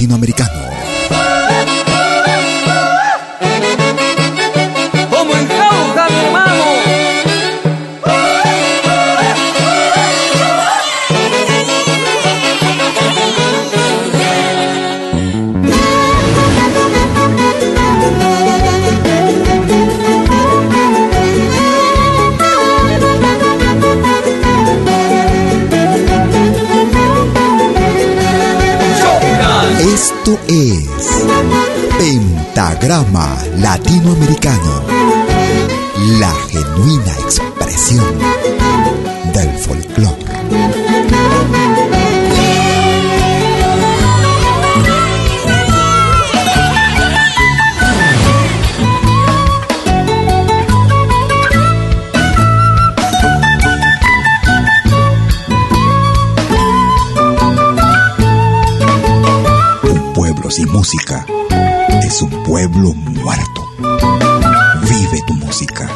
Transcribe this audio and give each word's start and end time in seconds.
Latinoamericano. 0.00 0.69
Es 30.50 31.24
Pentagrama 31.96 33.38
Latinoamericano, 33.58 34.82
la 36.18 36.34
genuina 36.50 37.12
expresión 37.12 38.59
pueblo 62.50 62.92
muerto. 62.94 63.70
Vive 64.82 65.22
tu 65.24 65.34
música. 65.34 65.88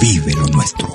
Vive 0.00 0.32
lo 0.34 0.46
nuestro. 0.46 0.86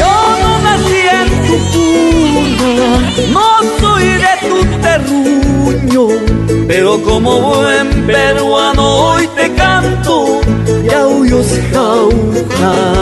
Yo 0.00 0.14
no 0.40 0.52
nací 0.66 1.00
en 1.18 1.28
tu 1.48 1.56
cuna, 1.72 2.74
no 3.32 3.46
soy 3.80 4.04
de 4.24 4.34
tu 4.48 4.58
terruño, 4.84 6.04
pero 6.68 7.02
como 7.02 7.40
buen 7.40 8.06
peruano 8.06 8.84
hoy 8.84 9.28
te 9.34 9.52
canto 9.54 10.42
yauyos 10.88 11.48
jauja. 11.72 12.93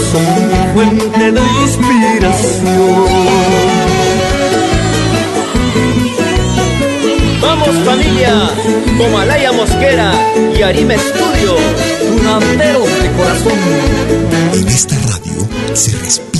Son 0.00 0.22
mi 0.48 0.72
fuente 0.74 1.32
de 1.32 1.40
inspiración 1.62 2.72
Vamos 7.40 7.68
familia, 7.84 8.50
como 8.96 9.18
Alaya 9.18 9.52
Mosquera 9.52 10.12
y 10.56 10.62
Arima 10.62 10.94
Estudio. 10.94 11.56
curanderos 12.08 13.02
de 13.02 13.10
corazón 13.12 13.52
En 14.54 14.68
esta 14.68 14.94
radio 14.94 15.48
se 15.74 15.96
respira 15.98 16.31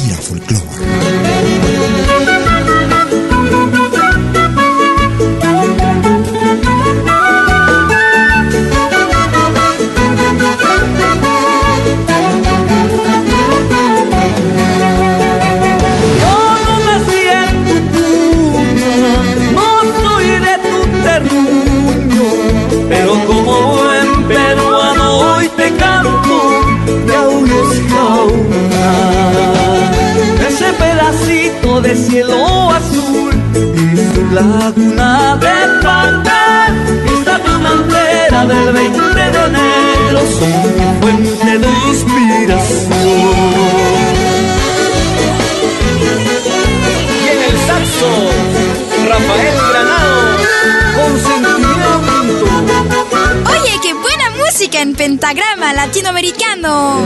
pentagrama 55.23 55.73
latinoamericano. 55.73 57.05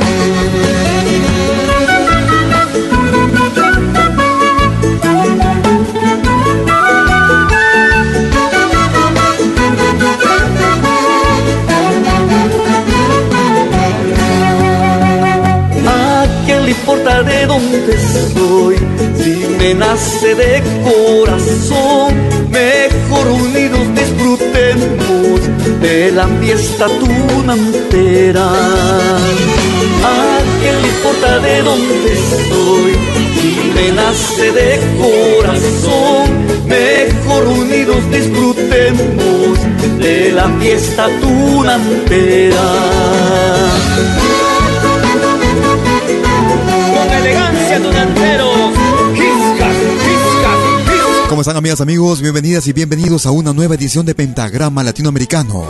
importa 16.69 17.23
de 17.23 17.47
dónde 17.47 17.99
soy, 18.35 18.77
si 19.17 19.47
me 19.59 19.75
nace 19.75 20.35
de 20.35 20.63
corazón 20.83 22.26
de 25.87 26.11
la 26.11 26.27
fiesta 26.41 26.87
tunantera. 26.87 28.49
¿A 30.15 30.39
qué 30.61 30.71
le 30.83 30.89
importa 30.95 31.39
de 31.47 31.63
dónde 31.63 32.13
estoy? 32.13 32.93
Si 33.39 33.51
me 33.77 33.87
nace 33.93 34.47
de 34.59 34.71
corazón, 35.03 36.27
mejor 36.67 37.43
unidos 37.63 38.01
disfrutemos 38.11 39.55
de 39.99 40.33
la 40.33 40.49
fiesta 40.61 41.05
tunantera. 41.21 42.67
Con 46.95 47.09
elegancia 47.21 47.77
tunantero 47.87 48.46
amigas, 51.55 51.81
amigos? 51.81 52.21
Bienvenidas 52.21 52.67
y 52.67 52.73
bienvenidos 52.73 53.25
a 53.25 53.31
una 53.31 53.53
nueva 53.53 53.77
edición 53.77 54.05
de 54.05 54.17
Pentagrama 54.17 54.83
Latinoamericano. 54.83 55.65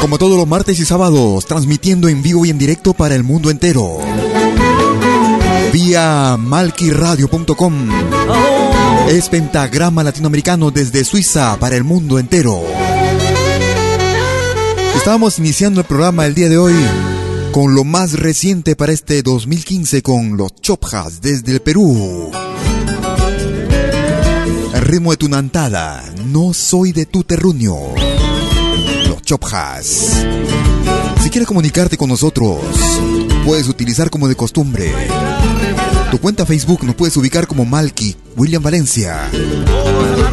Como 0.00 0.16
todos 0.16 0.38
los 0.38 0.48
martes 0.48 0.80
y 0.80 0.86
sábados, 0.86 1.44
transmitiendo 1.44 2.08
en 2.08 2.22
vivo 2.22 2.46
y 2.46 2.50
en 2.50 2.56
directo 2.56 2.94
para 2.94 3.14
el 3.14 3.22
mundo 3.22 3.50
entero. 3.50 3.98
Vía 5.72 6.36
malquiradio.com. 6.38 7.74
Es 9.08 9.28
Pentagrama 9.28 10.02
Latinoamericano 10.02 10.70
desde 10.70 11.04
Suiza 11.04 11.58
para 11.60 11.76
el 11.76 11.84
mundo 11.84 12.18
entero. 12.18 12.62
Estamos 14.96 15.38
iniciando 15.38 15.80
el 15.80 15.86
programa 15.86 16.24
el 16.24 16.34
día 16.34 16.48
de 16.48 16.56
hoy 16.56 16.74
con 17.52 17.74
lo 17.74 17.84
más 17.84 18.14
reciente 18.14 18.74
para 18.74 18.92
este 18.92 19.22
2015 19.22 20.02
con 20.02 20.38
los 20.38 20.54
Chopjas 20.62 21.20
desde 21.20 21.52
el 21.52 21.60
Perú 21.60 22.30
ritmo 24.92 25.10
de 25.10 25.16
tu 25.16 25.26
nantada, 25.26 26.04
no 26.26 26.52
soy 26.52 26.92
de 26.92 27.06
tu 27.06 27.24
terruño. 27.24 27.74
Los 29.08 29.22
Chopjas. 29.22 30.26
Si 31.22 31.30
quieres 31.30 31.48
comunicarte 31.48 31.96
con 31.96 32.10
nosotros, 32.10 32.58
puedes 33.46 33.68
utilizar 33.68 34.10
como 34.10 34.28
de 34.28 34.34
costumbre. 34.34 34.92
Tu 36.10 36.18
cuenta 36.18 36.44
Facebook 36.44 36.84
nos 36.84 36.94
puedes 36.94 37.16
ubicar 37.16 37.46
como 37.46 37.64
Malky 37.64 38.14
William 38.36 38.62
Valencia. 38.62 39.30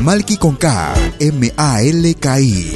Malky 0.02 0.36
con 0.36 0.58
K, 0.58 0.94
M-A-L-K-I. 1.20 2.74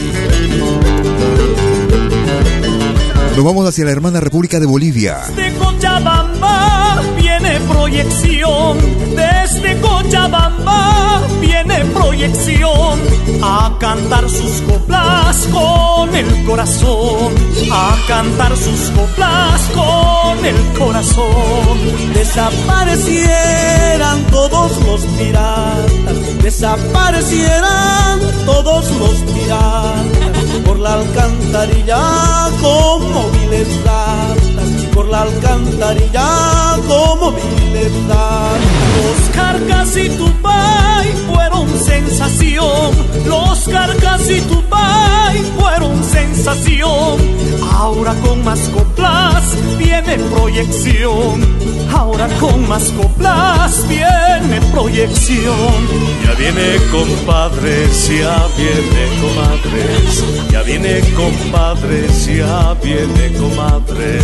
Nos 3.35 3.43
vamos 3.43 3.67
hacia 3.67 3.83
la 3.83 3.91
hermana 3.91 4.21
República 4.21 4.57
de 4.61 4.67
Bolivia. 4.67 5.19
Desde 5.35 5.53
Cochabamba 5.57 7.03
viene 7.17 7.59
proyección. 7.67 8.77
Desde 9.17 9.81
Cochabamba 9.81 11.12
viene 11.43 11.85
proyección. 11.85 12.99
A 13.41 13.75
cantar 13.79 14.29
sus 14.29 14.61
coplas 14.61 15.47
con 15.51 16.15
el 16.15 16.45
corazón. 16.45 17.33
A 17.71 17.95
cantar 18.07 18.55
sus 18.55 18.91
coplas 18.91 19.61
con 19.73 20.45
el 20.45 20.55
corazón. 20.79 21.79
Desaparecieran 22.13 24.23
todos 24.31 24.77
los 24.85 25.01
piratas. 25.17 26.37
Desaparecieran 26.41 28.21
todos 28.45 28.89
los 28.91 29.15
piratas. 29.33 30.13
Por 30.65 30.79
la 30.79 30.93
alcantarilla 30.93 31.99
como 32.61 33.29
viles 33.31 33.67
ratas, 33.83 34.82
la 35.09 35.21
alcantarilla 35.21 36.77
como 36.87 37.31
ratas. 37.31 38.59
Los 39.03 39.35
carcas 39.35 39.97
y 39.97 40.09
Tupay 40.09 41.13
fueron 41.27 41.67
sensación, 41.79 42.91
los 43.25 43.59
carcas 43.67 44.29
y 44.29 44.41
Tupay 44.41 45.43
fueron 45.59 46.03
sensación. 46.03 47.17
Ahora 47.71 48.13
con 48.15 48.43
más 48.43 48.59
coplas 48.69 49.43
viene 49.77 50.17
proyección, 50.33 51.41
ahora 51.91 52.27
con 52.39 52.67
más 52.67 52.83
coplas 52.91 53.85
viene 53.87 54.61
proyección. 54.71 56.13
Ya 56.23 56.33
viene 56.35 56.77
compadres, 56.91 58.07
ya 58.07 58.47
viene 58.57 59.03
comadres, 59.21 60.23
ya 60.51 60.61
viene 60.63 61.01
compadres, 61.15 62.25
ya 62.25 62.73
viene 62.81 63.37
comadres. 63.37 64.23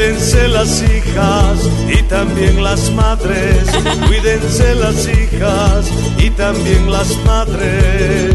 Cuídense 0.00 0.48
las 0.48 0.82
hijas 0.82 1.68
y 1.86 2.02
también 2.04 2.64
las 2.64 2.90
madres, 2.92 3.68
cuídense 4.06 4.74
las 4.76 5.06
hijas 5.06 5.90
y 6.16 6.30
también 6.30 6.90
las 6.90 7.14
madres. 7.26 8.34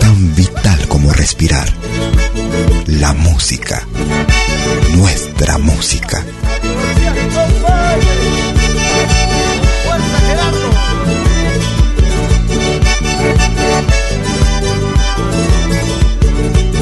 Tan 0.00 0.34
vital 0.34 0.88
como 0.88 1.12
respirar. 1.12 1.68
La 2.86 3.12
música. 3.12 3.86
Nuestra 4.96 5.58
música. 5.58 6.24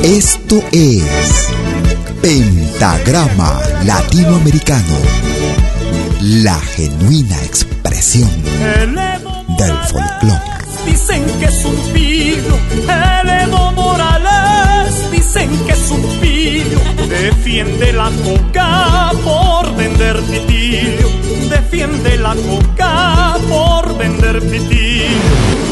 Esto 0.08 0.64
es 0.72 1.50
Pentagrama 2.22 3.60
Latinoamericano. 3.84 4.96
La 6.22 6.58
genuina 6.58 7.36
expresión 7.44 8.30
del 8.42 9.76
folclore. 9.90 10.40
Dicen 10.86 11.22
que 11.38 11.44
es 11.44 11.62
un 11.62 11.76
pillo, 11.92 12.56
el 12.88 13.28
Edo 13.28 13.72
Morales. 13.72 15.10
Dicen 15.10 15.50
que 15.66 15.72
es 15.72 15.90
un 15.90 16.02
pillo, 16.20 16.80
defiende 17.10 17.92
la 17.92 18.10
coca 18.24 19.10
por 19.22 19.76
vender 19.76 20.22
pitillo. 20.22 21.10
Defiende 21.50 22.16
la 22.16 22.34
coca 22.34 23.36
por 23.46 23.98
vender 23.98 24.40
pitillo. 24.40 25.18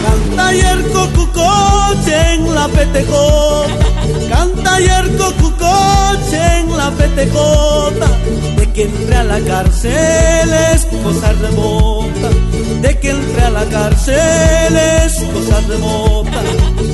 Canta 0.04 0.52
yerco 0.52 1.08
cucoche 1.14 2.34
en 2.34 2.54
la 2.54 2.68
petejota. 2.68 3.85
Canta 4.28 4.78
yerco 4.78 5.32
cucoche 5.40 6.60
en 6.60 6.76
la 6.76 6.90
petejota. 6.90 8.08
De 8.56 8.72
que 8.72 8.82
entre 8.82 9.16
a 9.16 9.24
la 9.24 9.40
cárcel 9.40 10.52
es 10.72 10.86
cosa 11.02 11.32
remota. 11.32 12.28
De 12.82 12.98
que 12.98 13.10
entre 13.10 13.42
a 13.42 13.50
la 13.50 13.64
cárcel 13.66 14.76
es 14.76 15.14
cosa 15.32 15.60
remota. 15.68 16.40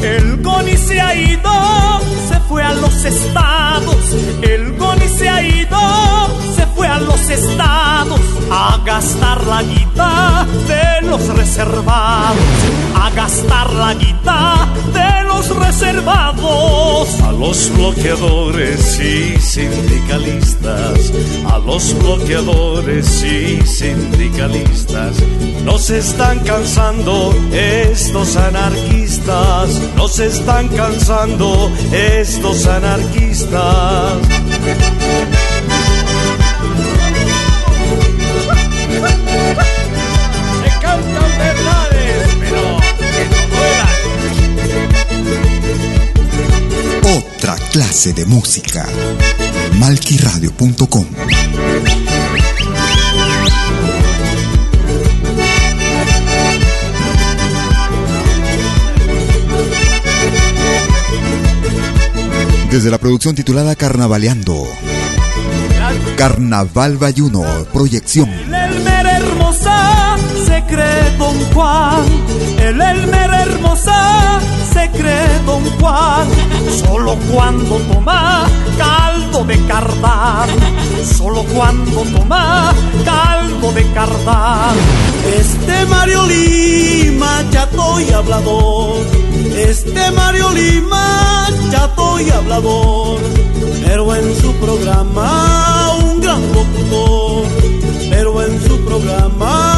El 0.03 0.43
Goni 0.43 0.77
se 0.77 1.01
ha 1.01 1.15
ido, 1.15 1.53
se 2.29 2.41
fue 2.49 2.63
a 2.63 2.75
los 2.75 3.05
estados. 3.05 4.05
El 4.43 4.77
Goni 4.77 5.09
se 5.09 5.29
ha 5.29 5.43
ido, 5.43 5.79
fue 6.83 6.89
a 6.89 6.99
los 6.99 7.31
estados 7.31 8.21
a 8.51 8.77
gastar 8.85 9.47
la 9.47 9.63
guita 9.63 10.45
de 10.67 11.07
los 11.07 11.29
reservados. 11.29 12.37
A 12.97 13.09
gastar 13.11 13.73
la 13.73 13.95
guita 13.95 14.69
de 14.93 15.23
los 15.29 15.57
reservados. 15.57 17.21
A 17.21 17.31
los 17.31 17.71
bloqueadores 17.77 18.99
y 18.99 19.41
sindicalistas, 19.41 21.13
a 21.47 21.59
los 21.59 21.97
bloqueadores 22.01 23.23
y 23.23 23.65
sindicalistas, 23.65 25.15
nos 25.65 25.89
están 25.89 26.41
cansando 26.41 27.33
estos 27.53 28.37
anarquistas, 28.37 29.81
nos 29.97 30.19
están 30.19 30.67
cansando 30.67 31.71
estos 31.93 32.67
anarquistas. 32.67 34.19
Clase 47.73 48.13
de 48.13 48.27
música. 48.27 48.87
Malquiradio.com 49.79 51.07
Desde 62.71 62.91
la 62.91 62.99
producción 62.99 63.35
titulada 63.35 63.75
Carnavaleando. 63.75 64.67
Carnaval 66.19 66.99
Bayuno, 66.99 67.43
proyección. 67.73 68.52
Cree 70.73 71.17
Don 71.19 71.39
Juan, 71.53 72.05
el 72.59 72.81
Elmer 72.81 73.31
hermosa 73.47 74.41
se 74.73 74.91
cree 74.91 75.39
Don 75.45 75.63
Juan, 75.79 76.27
solo 76.83 77.17
cuando 77.31 77.77
toma 77.93 78.47
caldo 78.79 79.45
de 79.45 79.59
cardán, 79.67 80.49
solo 81.05 81.45
cuando 81.55 82.01
toma 82.17 82.73
caldo 83.05 83.71
de 83.73 83.85
cardán. 83.93 84.75
Este 85.39 85.85
Mario 85.87 86.27
Lima, 86.27 87.45
chato 87.51 88.01
y 88.01 88.11
hablador, 88.11 88.97
este 89.55 90.11
Mario 90.13 90.51
Lima, 90.53 91.49
chato 91.71 92.19
y 92.19 92.31
hablador, 92.31 93.21
pero 93.85 94.15
en 94.17 94.41
su 94.41 94.53
programa 94.55 95.97
un 96.03 96.21
gran 96.21 96.43
locutor, 96.55 97.45
pero 98.11 98.43
en 98.43 98.63
su 98.67 98.79
programa 98.87 99.72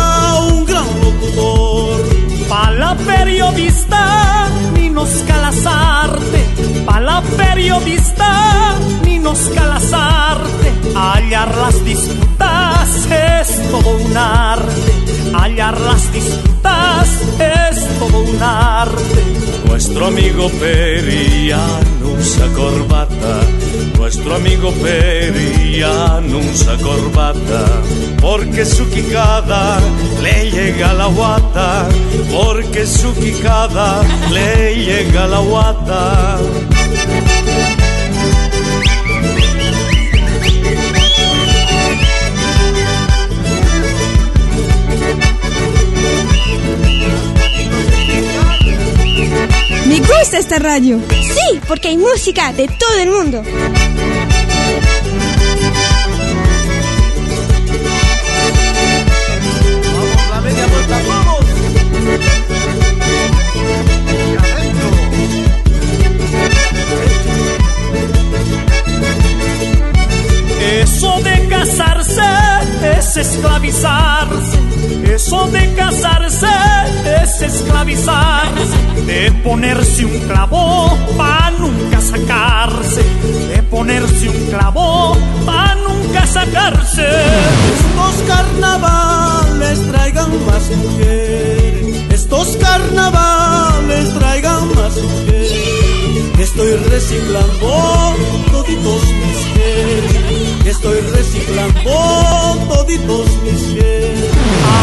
locutor. 2.55 2.55
Pa' 2.55 2.71
la 2.71 2.95
periodista 2.95 4.49
Ninos 4.75 5.11
Calazarte, 5.27 6.41
pa' 6.87 7.01
la 7.01 7.21
periodista 7.37 8.77
Ninos 9.05 9.51
Calazarte, 9.55 10.73
hallar 10.95 11.57
las 11.57 11.85
disputas 11.85 12.89
es 13.11 13.71
todo 13.73 13.97
un 13.97 14.17
arte, 14.17 14.93
hallar 15.35 15.81
las 15.81 16.13
disputas 16.13 17.09
es 17.41 17.99
todo 17.99 18.19
un 18.21 18.41
arte. 18.41 19.23
Nuestro 19.67 20.07
amigo 20.07 20.49
Periano 20.61 22.07
usa 22.17 22.47
corbata, 22.55 23.41
nuestro 23.99 24.35
amigo 24.35 24.73
Periano 24.73 26.39
usa 26.39 26.77
corbata, 26.79 27.65
porque 28.21 28.65
su 28.65 28.89
quijada 28.91 29.81
le 30.23 30.51
llega 30.51 30.93
la 30.93 31.07
guata, 31.07 31.89
porque 32.33 32.87
su 32.87 33.15
quijada 33.15 34.03
le 34.31 34.75
llega 34.75 35.27
la 35.27 35.39
guata. 35.39 36.39
Me 49.87 49.99
gusta 49.99 50.39
esta 50.39 50.59
radio. 50.59 51.01
Sí, 51.11 51.61
porque 51.69 51.89
hay 51.89 51.97
música 51.99 52.53
de 52.53 52.69
todo 52.69 52.99
el 52.99 53.11
mundo. 53.11 53.43
Vamos, 59.93 60.31
la 60.31 60.41
media 60.41 60.67
vuelta, 60.67 61.01
vamos. 61.09 61.45
Eso 70.83 71.21
de 71.21 71.49
casarse 71.49 72.23
es 72.99 73.17
esclavizarse. 73.17 74.54
Eso 75.27 75.47
de 75.47 75.73
casarse 75.73 76.55
es 77.23 77.41
esclavizarse. 77.41 78.77
De 79.07 79.33
ponerse 79.43 80.05
un 80.05 80.19
clavo 80.29 80.99
pa' 81.17 81.51
nunca 81.59 81.99
sacarse. 81.99 83.03
De 83.49 83.63
ponerse 83.63 84.29
un 84.29 84.51
clavo 84.51 85.17
pa' 85.47 85.77
nunca 85.77 86.27
sacarse. 86.27 87.09
Estos 87.73 88.15
carnavales 88.29 89.79
traigan 89.91 90.31
más 90.45 90.71
mujeres. 90.77 91.97
Estos 92.11 92.59
carnavales 92.59 94.13
traigan 94.19 94.75
más 94.75 94.95
mujeres. 94.95 95.53
Estoy 96.39 96.77
reciclando 96.91 98.15
toditos 98.53 99.03
mis 99.21 99.39
genes. 99.55 100.67
Estoy 100.67 101.01
reciclando 101.01 102.59
toditos 102.69 103.27
mis 103.43 103.63
genes. 103.73 104.34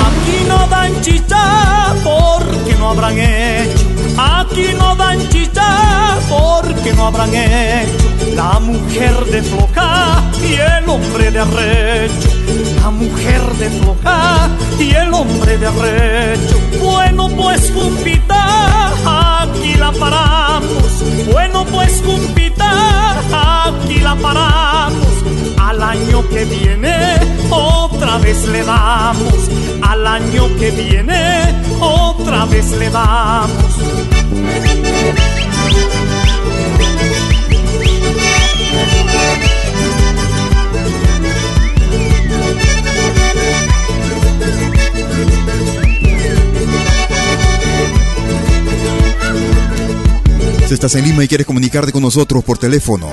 Aquí 0.06 0.46
no 0.48 0.68
dan 0.68 1.02
chicha 1.02 1.96
porque 2.04 2.76
no 2.76 2.90
habrán 2.90 3.18
hecho. 3.18 3.86
Aquí 4.18 4.74
no 4.78 4.96
dan 4.96 5.20
chicha 5.30 6.18
porque 6.30 6.94
no 6.94 7.08
habrán 7.08 7.34
hecho. 7.34 8.12
La 8.36 8.60
mujer 8.60 9.26
de 9.26 9.42
floja 9.44 10.24
y 10.42 10.54
el 10.54 10.90
hombre 10.90 11.32
de 11.32 11.40
arrecho. 11.40 12.30
La 12.82 12.90
mujer 12.90 13.42
de 13.60 13.70
floja 13.70 14.50
y 14.80 14.92
el 14.92 15.14
hombre 15.14 15.58
de 15.58 15.68
arrecho. 15.68 16.60
Bueno 16.82 17.30
pues 17.30 17.72
cumpita, 17.72 18.71
aquí 19.52 19.74
la 19.76 19.92
paramos. 19.92 21.04
Bueno 21.32 21.66
pues 21.66 22.02
cumpita, 22.02 23.20
aquí 23.68 24.00
la 24.00 24.16
paramos. 24.16 25.08
Al 25.60 25.82
año 25.82 26.28
que 26.30 26.46
viene 26.46 27.18
otra 27.50 28.18
vez 28.18 28.48
le 28.48 28.64
damos. 28.64 29.50
Al 29.82 30.08
año 30.08 30.48
que 30.60 30.72
viene 30.72 31.64
otra 31.80 32.46
vez 32.46 32.72
le 32.72 32.90
damos. 32.90 33.72
Si 50.72 50.76
estás 50.76 50.96
en 50.96 51.04
Lima 51.04 51.22
y 51.22 51.28
quieres 51.28 51.46
comunicarte 51.46 51.92
con 51.92 52.02
nosotros 52.02 52.46
por 52.46 52.58
teléfono, 52.58 53.10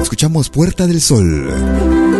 Escuchamos 0.00 0.50
Puerta 0.50 0.86
del 0.86 1.00
Sol. 1.00 2.11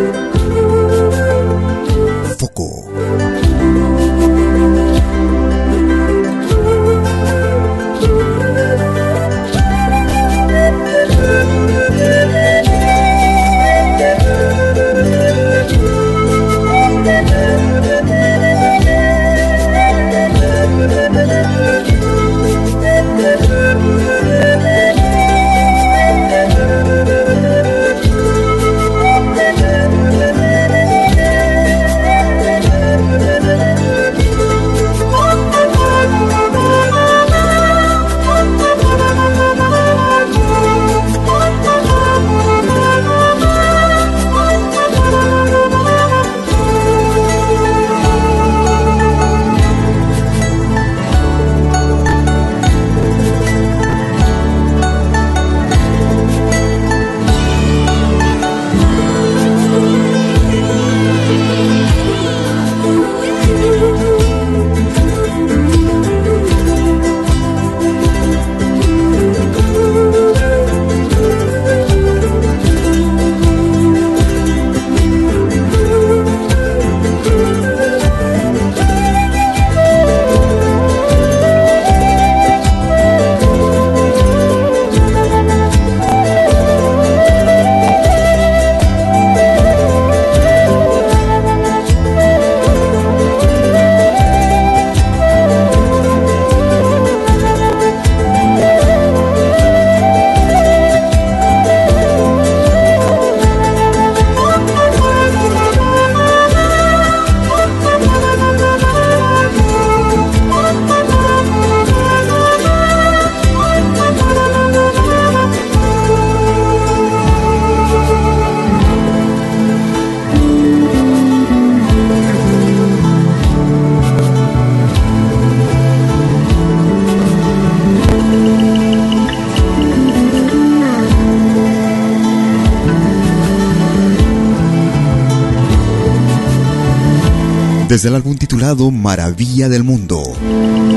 Desde 138.03 138.17
el 138.17 138.17
álbum 138.17 138.37
titulado 138.37 138.91
Maravilla 138.91 139.69
del 139.69 139.85
Mundo, 139.85 140.21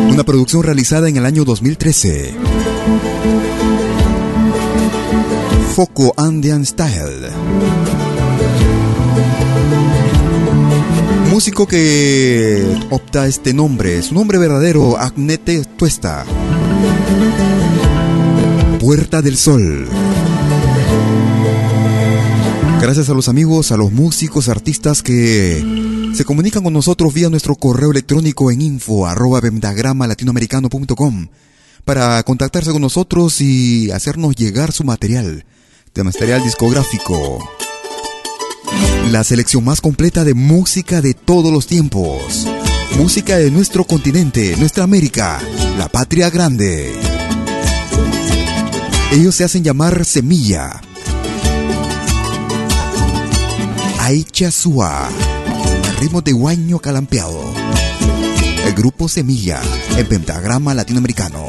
una 0.10 0.24
producción 0.24 0.64
realizada 0.64 1.08
en 1.08 1.18
el 1.18 1.28
año 1.28 1.46
2013. 1.46 2.34
Foco 5.76 6.16
Andean 6.18 6.66
Style. 6.66 7.30
Músico 11.30 11.68
que 11.68 12.66
opta 12.90 13.28
este 13.28 13.54
nombre, 13.54 14.02
su 14.02 14.16
nombre 14.16 14.40
verdadero, 14.40 14.98
Agnete 14.98 15.64
Tuesta. 15.78 16.26
Puerta 18.80 19.22
del 19.22 19.38
Sol. 19.38 19.88
Gracias 22.82 23.12
a 23.12 23.14
los 23.14 23.30
amigos, 23.30 23.72
a 23.72 23.78
los 23.78 23.92
músicos, 23.92 24.50
artistas 24.50 25.04
que 25.04 25.95
se 26.16 26.24
comunican 26.24 26.64
con 26.64 26.72
nosotros 26.72 27.14
vía 27.14 27.30
nuestro 27.30 27.56
correo 27.56 27.92
electrónico 27.92 28.50
en 28.50 28.62
info 28.62 29.06
para 31.84 32.24
contactarse 32.24 32.72
con 32.72 32.82
nosotros 32.82 33.42
y 33.42 33.92
hacernos 33.92 34.36
llegar 34.36 34.72
su 34.72 34.86
material, 34.86 35.46
de 35.94 36.04
material 36.04 36.42
discográfico. 36.42 37.50
La 39.12 39.24
selección 39.26 39.66
más 39.66 39.82
completa 39.82 40.24
de 40.24 40.34
música 40.34 41.02
de 41.02 41.14
todos 41.14 41.52
los 41.52 41.68
tiempos. 41.68 42.48
Música 42.98 43.38
de 43.38 43.52
nuestro 43.52 43.84
continente, 43.84 44.56
nuestra 44.58 44.86
América, 44.86 45.42
la 45.78 45.90
patria 45.90 46.30
grande. 46.30 46.94
Ellos 49.12 49.36
se 49.36 49.44
hacen 49.44 49.64
llamar 49.64 50.06
Semilla. 50.06 50.82
Aicha 54.00 54.50
Sua, 55.96 56.02
ritmo 56.02 56.22
de 56.22 56.32
guaño 56.34 56.80
calampeado. 56.80 57.54
El 58.66 58.74
grupo 58.74 59.08
Semilla, 59.08 59.62
en 59.98 60.08
pentagrama 60.08 60.74
latinoamericano. 60.74 61.48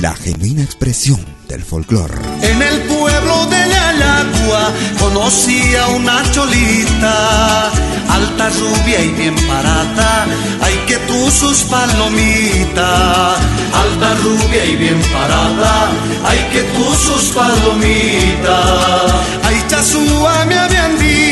La 0.00 0.14
genuina 0.14 0.62
expresión 0.62 1.24
del 1.48 1.62
folclore. 1.62 2.14
En 2.42 2.62
el 2.62 2.80
pueblo 2.82 3.46
de 3.46 3.56
Yayagua 3.56 4.72
conocí 4.98 5.74
a 5.76 5.88
una 5.88 6.22
cholita, 6.32 7.68
alta, 8.08 8.50
rubia 8.50 9.02
y 9.02 9.08
bien 9.10 9.34
parada. 9.46 10.26
Ay, 10.62 10.74
que 10.86 10.96
tú 10.96 11.30
sus 11.30 11.58
palomitas, 11.64 13.38
alta, 13.74 14.14
rubia 14.22 14.64
y 14.64 14.76
bien 14.76 15.00
parada. 15.12 15.90
Ay, 16.24 16.38
que 16.52 16.62
tú 16.62 16.84
sus 16.94 17.32
palomitas. 17.32 19.12
Ay, 19.44 19.64
chasúa 19.68 20.44
me 20.46 20.58
habían 20.58 20.98
dicho 20.98 21.25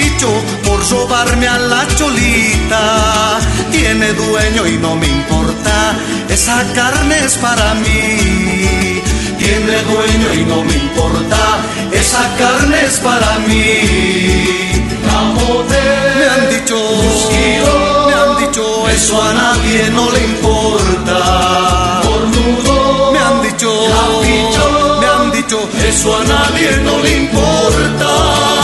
por 0.64 0.88
robarme 0.90 1.48
a 1.48 1.58
la 1.58 1.86
cholita. 1.96 3.38
Tiene 3.70 4.12
dueño 4.12 4.66
y 4.66 4.78
no 4.78 4.96
me 4.96 5.06
importa, 5.06 5.94
esa 6.28 6.62
carne 6.74 7.24
es 7.24 7.34
para 7.36 7.74
mí 7.74 8.84
tiene 9.44 9.76
dueño 9.82 10.34
y 10.34 10.44
no 10.46 10.64
me 10.64 10.74
importa, 10.74 11.36
esa 11.92 12.22
carne 12.38 12.84
es 12.86 12.98
para 13.00 13.38
mí. 13.40 14.84
Camote, 15.06 15.82
me 16.18 16.26
han 16.34 16.50
dicho, 16.50 16.78
me 18.06 18.14
han 18.14 18.36
dicho, 18.38 18.88
eso 18.88 19.22
a 19.22 19.34
nadie 19.34 19.90
no 19.90 20.10
le 20.10 20.20
importa. 20.24 22.00
Cornudo, 22.04 23.12
me 23.12 23.18
han 23.18 23.42
dicho, 23.42 23.70
me 25.00 25.06
han 25.06 25.30
dicho, 25.32 25.58
eso 25.88 26.16
a 26.16 26.24
nadie 26.24 26.70
no 26.84 26.98
le 27.02 27.16
importa. 27.18 28.63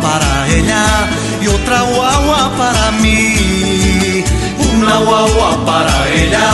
Para 0.00 0.48
ella 0.48 0.84
y 1.42 1.46
otra 1.46 1.82
guagua 1.82 2.50
para 2.56 2.90
mí. 3.02 4.24
Una 4.74 4.96
guagua 4.98 5.64
para 5.64 6.08
ella 6.10 6.50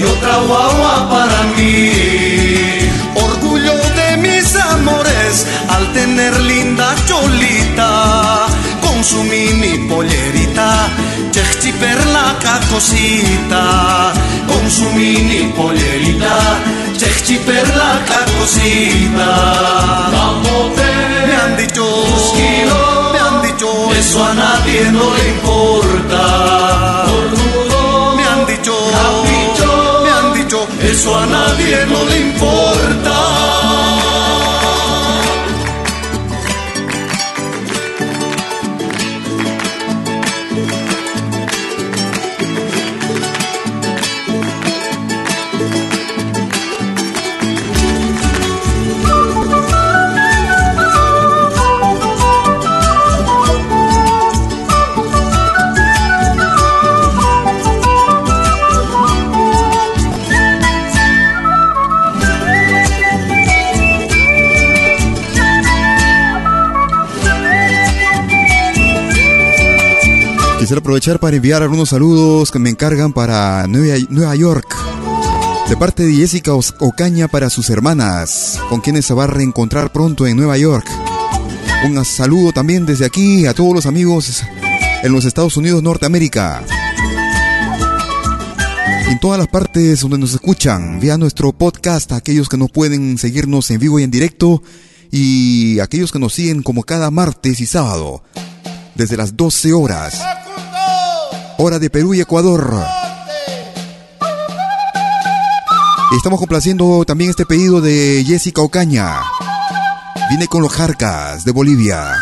y 0.00 0.04
otra 0.04 0.36
guagua 0.46 1.08
para 1.10 1.42
mí. 1.56 2.90
Orgullo 3.14 3.74
de 3.98 4.16
mis 4.18 4.56
amores 4.56 5.46
al 5.68 5.92
tener 5.92 6.38
linda 6.40 6.94
cholita 7.06 8.46
con 8.80 9.04
su 9.04 9.22
mini 9.22 9.86
pollerita, 9.88 10.88
chechchi 11.30 11.72
perla 11.72 12.36
cacosita, 12.40 14.12
con 14.48 14.70
su 14.70 14.90
mini 14.90 15.52
pollerita, 15.56 16.58
chechchi 16.96 17.36
perla 17.46 18.00
cacosita. 18.06 19.30
Me 20.76 20.77
a 24.28 24.34
nadie 24.34 24.92
no 24.92 25.14
le 25.16 25.28
importa. 25.28 26.22
Me 28.16 28.24
han 28.24 28.46
dicho, 28.46 28.74
me 30.04 30.10
han 30.10 30.34
dicho, 30.34 30.68
eso 30.82 31.18
a 31.18 31.26
nadie 31.26 31.86
no 31.86 32.04
le 32.04 32.20
importa. 32.20 32.67
Quisiera 70.68 70.80
aprovechar 70.80 71.18
para 71.18 71.34
enviar 71.34 71.62
algunos 71.62 71.88
saludos 71.88 72.50
que 72.50 72.58
me 72.58 72.68
encargan 72.68 73.14
para 73.14 73.66
Nueva 73.66 74.36
York. 74.36 74.76
De 75.66 75.78
parte 75.78 76.04
de 76.04 76.12
Jessica 76.12 76.52
Ocaña 76.52 77.26
para 77.26 77.48
sus 77.48 77.70
hermanas, 77.70 78.60
con 78.68 78.82
quienes 78.82 79.06
se 79.06 79.14
va 79.14 79.24
a 79.24 79.28
reencontrar 79.28 79.90
pronto 79.90 80.26
en 80.26 80.36
Nueva 80.36 80.58
York. 80.58 80.86
Un 81.86 82.04
saludo 82.04 82.52
también 82.52 82.84
desde 82.84 83.06
aquí 83.06 83.46
a 83.46 83.54
todos 83.54 83.72
los 83.72 83.86
amigos 83.86 84.42
en 85.02 85.10
los 85.10 85.24
Estados 85.24 85.56
Unidos 85.56 85.82
Norteamérica. 85.82 86.62
En 89.08 89.18
todas 89.20 89.38
las 89.38 89.48
partes 89.48 90.00
donde 90.00 90.18
nos 90.18 90.34
escuchan, 90.34 91.00
vía 91.00 91.16
nuestro 91.16 91.54
podcast, 91.54 92.12
aquellos 92.12 92.50
que 92.50 92.58
no 92.58 92.68
pueden 92.68 93.16
seguirnos 93.16 93.70
en 93.70 93.80
vivo 93.80 94.00
y 94.00 94.02
en 94.02 94.10
directo, 94.10 94.62
y 95.10 95.80
aquellos 95.80 96.12
que 96.12 96.18
nos 96.18 96.34
siguen 96.34 96.62
como 96.62 96.82
cada 96.82 97.10
martes 97.10 97.58
y 97.58 97.64
sábado, 97.64 98.22
desde 98.96 99.16
las 99.16 99.34
12 99.34 99.72
horas 99.72 100.20
hora 101.58 101.78
de 101.78 101.90
Perú 101.90 102.14
y 102.14 102.20
Ecuador. 102.20 102.84
Estamos 106.16 106.38
complaciendo 106.38 107.04
también 107.04 107.30
este 107.30 107.44
pedido 107.44 107.80
de 107.80 108.24
Jessica 108.26 108.62
Ocaña. 108.62 109.20
Viene 110.30 110.46
con 110.46 110.62
los 110.62 110.72
Jarcas 110.72 111.44
de 111.44 111.50
Bolivia. 111.52 112.14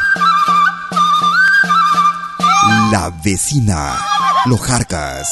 La 2.90 3.12
vecina, 3.22 3.94
los 4.46 4.60
Jarcas. 4.60 5.28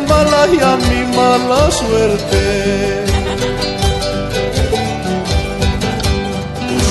y 0.53 0.61
a 0.61 0.77
mi 0.77 1.17
mala 1.17 1.71
suerte. 1.71 3.12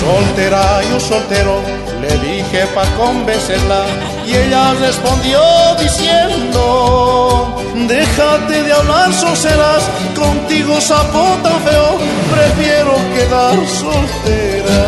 Soltera, 0.01 0.81
yo 0.89 0.99
soltero, 0.99 1.55
le 2.01 2.11
dije 2.27 2.61
pa' 2.73 2.89
convencerla 2.97 3.83
y 4.25 4.29
ella 4.35 4.73
respondió 4.73 5.39
diciendo, 5.79 7.55
déjate 7.87 8.63
de 8.63 8.73
hablar 8.73 9.13
soseras, 9.13 9.83
contigo 10.15 10.81
sapo 10.81 11.23
tan 11.43 11.59
feo, 11.67 11.89
prefiero 12.33 12.93
quedar 13.15 13.57
soltera. 13.83 14.81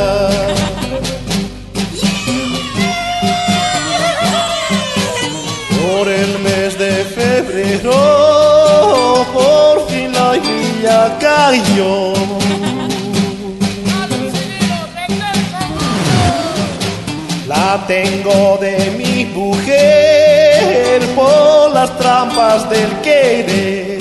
Por 5.81 6.05
el 6.09 6.39
mes 6.39 6.71
de 6.83 6.91
febrero, 7.19 7.95
por 9.33 9.75
fin 9.89 10.11
la 10.11 10.31
niña 10.49 11.17
cayó. 11.19 12.13
Tengo 17.81 18.59
de 18.61 18.91
mi 18.91 19.25
mujer 19.25 21.01
por 21.15 21.71
las 21.71 21.97
trampas 21.97 22.69
del 22.69 22.87
querer. 23.01 23.97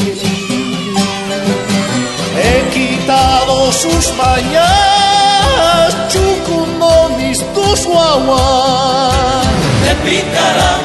He 2.36 2.68
quitado 2.70 3.72
sus 3.72 4.12
mañas, 4.14 5.96
chucunonis, 6.10 7.42
tus 7.54 7.86
guaguas. 7.86 9.46
Te 9.84 9.94
picará 10.04 10.76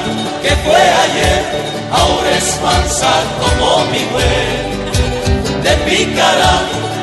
que 0.42 0.56
fue 0.56 0.80
ayer, 0.80 1.44
ahora 1.92 2.38
es 2.38 2.62
mansa 2.64 3.12
como 3.42 3.84
mi 3.92 4.04
güey. 4.14 4.64
Te 5.62 5.74
picará 5.86 6.54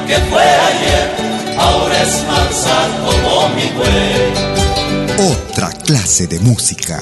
que 0.07 0.16
fue 0.31 0.42
ayer, 0.42 1.11
ahora 1.59 2.03
es 2.03 2.25
mansa 2.27 2.77
como 3.05 3.49
mi 3.51 3.68
güey 3.77 4.54
otra 5.18 5.70
clase 5.70 6.27
de 6.27 6.40
música. 6.40 7.00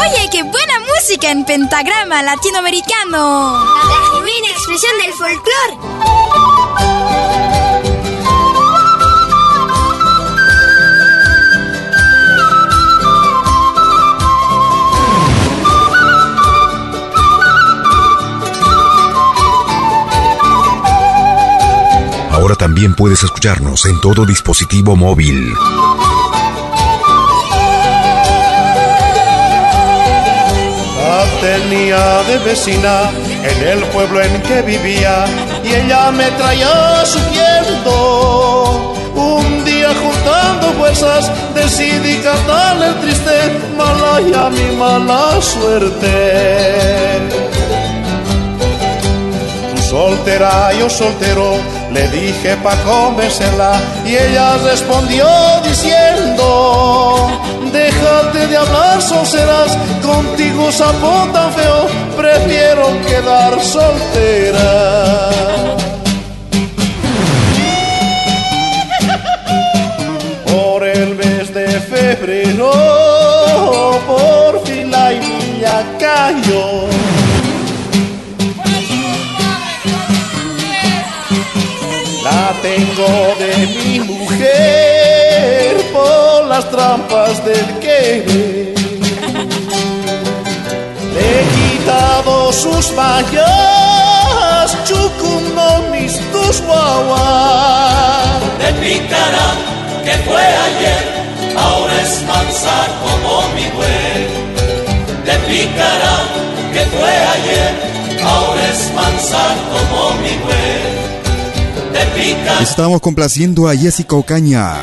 Oye, 0.00 0.28
qué 0.30 0.42
buena 0.42 0.80
música 0.80 1.30
en 1.30 1.44
pentagrama 1.44 2.22
latinoamericano. 2.22 3.64
La 3.88 3.96
genuina 4.12 4.48
expresión 4.50 4.92
del 4.98 5.12
folclore. 5.12 6.55
También 22.58 22.94
puedes 22.94 23.22
escucharnos 23.22 23.84
en 23.84 24.00
todo 24.00 24.24
dispositivo 24.24 24.96
móvil. 24.96 25.52
Tenía 31.40 32.22
de 32.24 32.38
vecina 32.38 33.10
en 33.44 33.68
el 33.68 33.84
pueblo 33.86 34.20
en 34.22 34.42
que 34.42 34.62
vivía 34.62 35.26
y 35.62 35.74
ella 35.74 36.10
me 36.10 36.30
traía 36.32 37.04
sufriendo. 37.04 38.94
Un 39.14 39.64
día 39.64 39.90
juntando 39.94 40.72
fuerzas 40.78 41.30
decidí 41.54 42.16
cantarle 42.16 42.88
el 42.88 43.00
triste 43.00 43.60
malaya 43.76 44.50
mi 44.50 44.76
mala 44.76 45.40
suerte 45.40 46.96
soltera, 49.96 50.72
yo 50.74 50.90
soltero, 50.90 51.58
le 51.96 52.08
dije 52.08 52.56
pa' 52.62 52.76
convencerla 52.84 53.80
y 54.04 54.16
ella 54.16 54.58
respondió 54.58 55.26
diciendo, 55.64 57.30
déjate 57.72 58.46
de 58.48 58.56
hablar 58.56 59.00
sonceras, 59.00 59.70
contigo 60.02 60.70
sapo 60.70 61.12
tan 61.32 61.50
feo, 61.54 61.86
prefiero 62.16 62.84
quedar 63.06 63.52
soltera. 63.62 64.72
Por 70.52 70.86
el 70.86 71.14
mes 71.14 71.54
de 71.54 71.68
febrero, 71.92 72.72
por 74.06 74.66
fin 74.66 74.90
la 74.90 75.10
niña 75.12 75.76
cayó. 75.98 76.95
Tengo 82.66 83.14
de 83.38 83.52
mi 83.76 84.00
mujer 84.00 85.76
por 85.92 86.46
las 86.46 86.68
trampas 86.68 87.44
del 87.44 87.68
que 87.84 88.74
Le 91.14 91.24
he 91.38 91.42
quitado 91.56 92.34
sus 92.52 92.84
mallas, 92.92 94.68
mis 95.92 96.14
tus 96.32 96.60
guaguas. 96.62 98.40
De 98.62 98.70
picará 98.82 99.48
que 100.04 100.14
fue 100.26 100.44
ayer, 100.66 101.04
ahora 101.66 101.96
es 102.02 102.14
mansa 102.30 102.76
como 103.02 103.32
mi 103.54 103.66
güey. 103.76 104.18
De 105.28 105.36
picará 105.48 106.16
que 106.74 106.82
fue 106.94 107.14
ayer, 107.34 107.72
ahora 108.32 108.62
es 108.72 108.80
mansa 108.98 109.42
como 109.70 109.98
mi 110.22 110.34
güey. 110.44 111.05
Estamos 112.60 113.00
complaciendo 113.00 113.68
a 113.68 113.76
Jessica 113.76 114.16
Ocaña. 114.16 114.74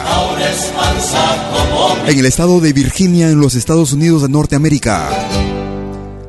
En 2.08 2.20
el 2.20 2.26
estado 2.26 2.60
de 2.60 2.74
Virginia, 2.74 3.30
en 3.30 3.40
los 3.40 3.56
Estados 3.56 3.94
Unidos 3.94 4.22
de 4.22 4.30
Norteamérica. 4.30 5.10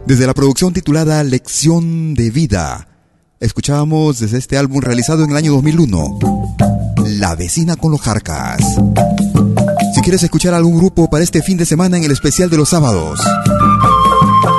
Desde 0.07 0.27
la 0.27 0.35
producción 0.35 0.73
titulada 0.73 1.23
Lección 1.25 2.15
de 2.15 2.31
Vida, 2.31 2.89
escuchábamos 3.41 4.21
desde 4.21 4.39
este 4.39 4.57
álbum 4.57 4.81
realizado 4.81 5.25
en 5.25 5.31
el 5.31 5.37
año 5.37 5.53
2001, 5.53 6.19
La 7.19 7.35
vecina 7.35 7.77
con 7.77 7.93
los 7.93 8.01
jarcas. 8.01 8.61
Si 9.95 10.01
quieres 10.01 10.23
escuchar 10.23 10.55
algún 10.55 10.79
grupo 10.79 11.09
para 11.09 11.25
este 11.25 11.43
fin 11.43 11.57
de 11.57 11.67
semana 11.67 11.97
en 11.97 12.05
el 12.05 12.11
especial 12.11 12.51
de 12.51 12.57
los 12.57 12.71
sábados, 12.71 13.21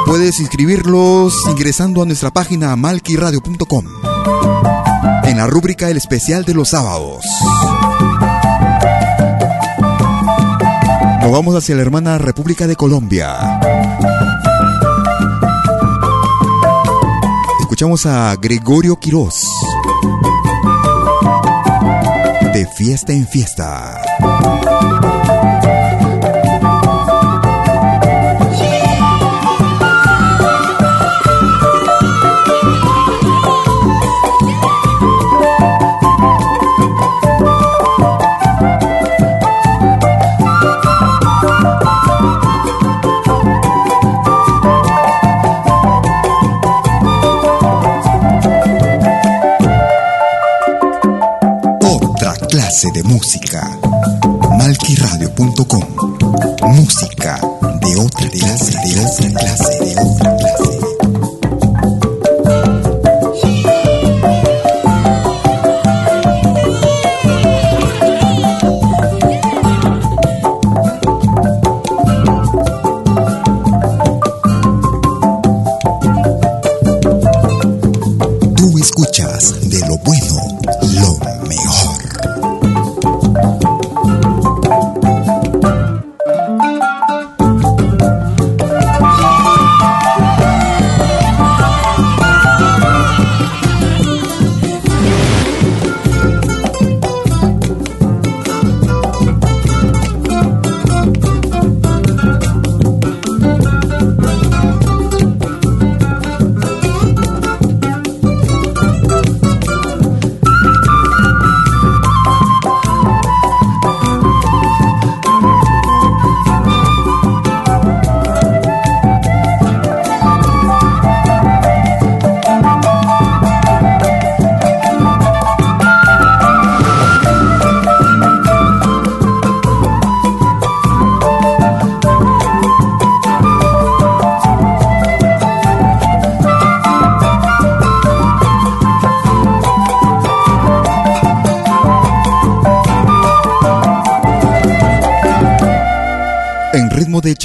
puedes 0.05 0.39
inscribirlos 0.39 1.35
ingresando 1.49 2.01
a 2.01 2.05
nuestra 2.05 2.31
página 2.31 2.75
malquiradio.com 2.75 3.85
en 5.25 5.37
la 5.37 5.47
rúbrica 5.47 5.89
El 5.89 5.97
especial 5.97 6.45
de 6.45 6.53
los 6.53 6.69
sábados. 6.69 7.25
Nos 11.21 11.31
vamos 11.31 11.55
hacia 11.55 11.75
la 11.75 11.81
hermana 11.81 12.17
República 12.17 12.67
de 12.67 12.75
Colombia. 12.75 13.59
Escuchamos 17.61 18.05
a 18.05 18.35
Gregorio 18.35 18.97
Quirós. 18.97 19.47
De 22.53 22.67
fiesta 22.67 23.11
en 23.11 23.27
fiesta. 23.27 24.01
De 52.91 53.03
música. 53.03 53.79
Malquiradio.com 54.57 55.83
Música 56.73 57.39
de 57.81 57.95
otra 57.97 58.29
clase, 58.29 58.71
de 58.71 58.99
otra 58.99 59.29
clase, 59.39 59.74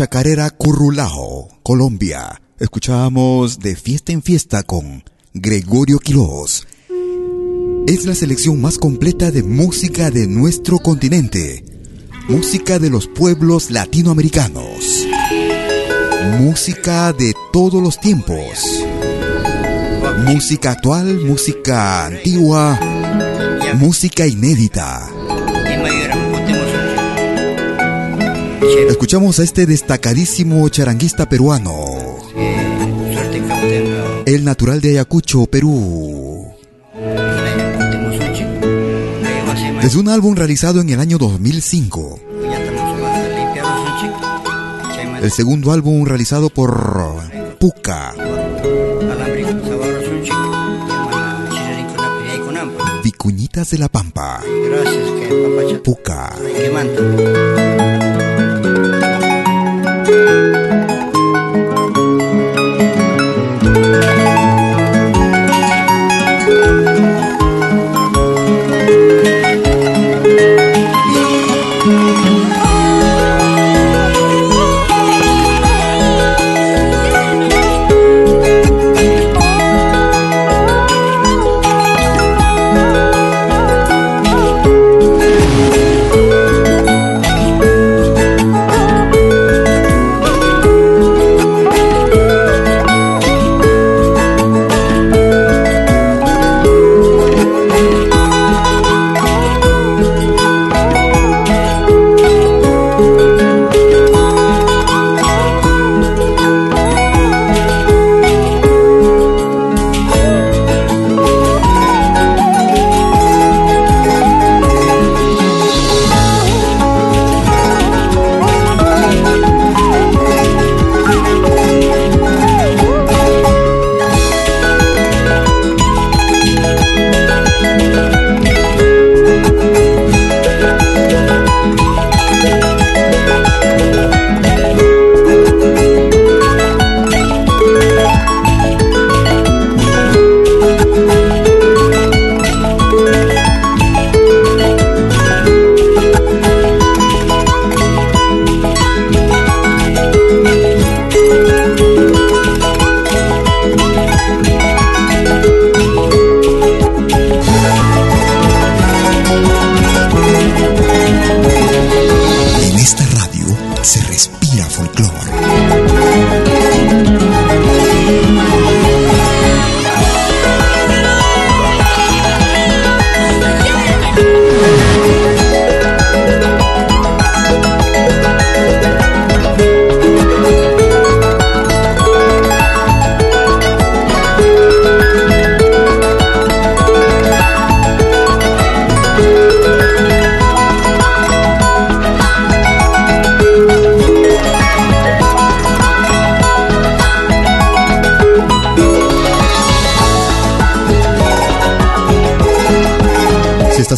Chacarera 0.01 0.49
Currulao, 0.49 1.49
Colombia. 1.63 2.41
Escuchábamos 2.59 3.59
de 3.59 3.77
fiesta 3.77 4.13
en 4.13 4.23
fiesta 4.23 4.63
con 4.63 5.05
Gregorio 5.35 5.99
Quiroz. 5.99 6.67
Es 7.87 8.07
la 8.07 8.15
selección 8.15 8.63
más 8.63 8.79
completa 8.79 9.31
de 9.31 9.43
música 9.43 10.11
de 10.11 10.27
nuestro 10.27 10.79
continente. 10.79 11.67
Música 12.31 12.79
de 12.79 12.89
los 12.89 13.09
pueblos 13.09 13.71
latinoamericanos. 13.71 15.07
Música 16.39 17.13
de 17.13 17.35
todos 17.53 17.83
los 17.83 18.01
tiempos. 18.01 18.83
Música 20.25 20.71
actual, 20.71 21.21
música 21.27 22.07
antigua, 22.07 22.81
música 23.75 24.27
inédita. 24.27 25.00
Escuchamos 28.89 29.41
a 29.41 29.43
este 29.43 29.67
destacadísimo 29.67 30.69
charanguista 30.69 31.29
peruano. 31.29 31.75
El 34.27 34.45
natural 34.45 34.81
de 34.81 34.91
Ayacucho, 34.91 35.47
Perú. 35.47 36.47
Desde 39.83 39.99
un 39.99 40.09
álbum 40.09 40.37
realizado 40.37 40.81
en 40.81 40.91
el 40.91 41.01
año 41.01 41.19
2005. 41.19 42.21
El 45.23 45.31
segundo 45.31 45.73
álbum 45.73 46.05
realizado 46.07 46.49
por 46.51 47.19
Puka. 47.59 48.15
Vicuñitas 53.03 53.71
de 53.71 53.79
la 53.79 53.89
Pampa. 53.89 54.41
Gracias, 60.11 60.60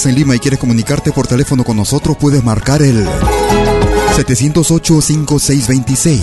En 0.04 0.14
Lima 0.16 0.34
y 0.34 0.40
quieres 0.40 0.58
comunicarte 0.58 1.12
por 1.12 1.28
teléfono 1.28 1.62
con 1.64 1.76
nosotros, 1.76 2.16
puedes 2.18 2.42
marcar 2.42 2.82
el 2.82 3.06
708-5626. 4.16 6.20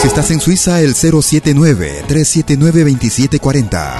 Si 0.00 0.08
estás 0.08 0.32
en 0.32 0.40
Suiza, 0.40 0.80
el 0.80 0.94
079-379-2740. 0.94 3.94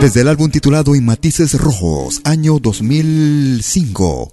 Desde 0.00 0.22
el 0.22 0.28
álbum 0.28 0.50
titulado 0.50 0.94
En 0.94 1.04
Matices 1.04 1.60
Rojos, 1.60 2.22
año 2.24 2.60
2005, 2.60 4.32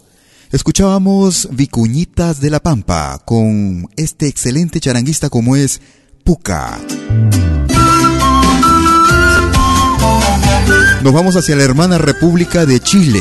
escuchábamos 0.51 1.49
Vicuñitas 1.51 2.39
de 2.39 2.49
la 2.49 2.61
Pampa 2.61 3.21
con 3.25 3.89
este 3.97 4.27
excelente 4.27 4.79
charanguista 4.79 5.29
como 5.29 5.57
es 5.57 5.81
Puca. 6.23 6.79
Nos 11.03 11.13
vamos 11.13 11.35
hacia 11.35 11.55
la 11.55 11.63
hermana 11.63 11.97
República 11.97 12.65
de 12.65 12.79
Chile. 12.79 13.19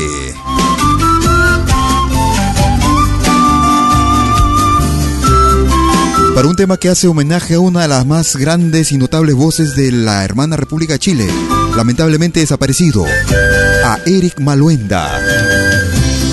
Para 6.35 6.47
un 6.49 6.55
tema 6.55 6.77
que 6.77 6.89
hace 6.89 7.07
homenaje 7.07 7.53
a 7.53 7.59
una 7.59 7.83
de 7.83 7.87
las 7.87 8.05
más 8.05 8.35
grandes 8.35 8.91
y 8.91 8.97
notables 8.97 9.35
voces 9.35 9.75
de 9.75 9.91
la 9.91 10.25
hermana 10.25 10.57
República 10.57 10.93
de 10.93 10.99
Chile, 10.99 11.27
lamentablemente 11.77 12.41
desaparecido, 12.41 13.05
a 13.85 13.99
Eric 14.05 14.39
Maluenda. 14.41 15.17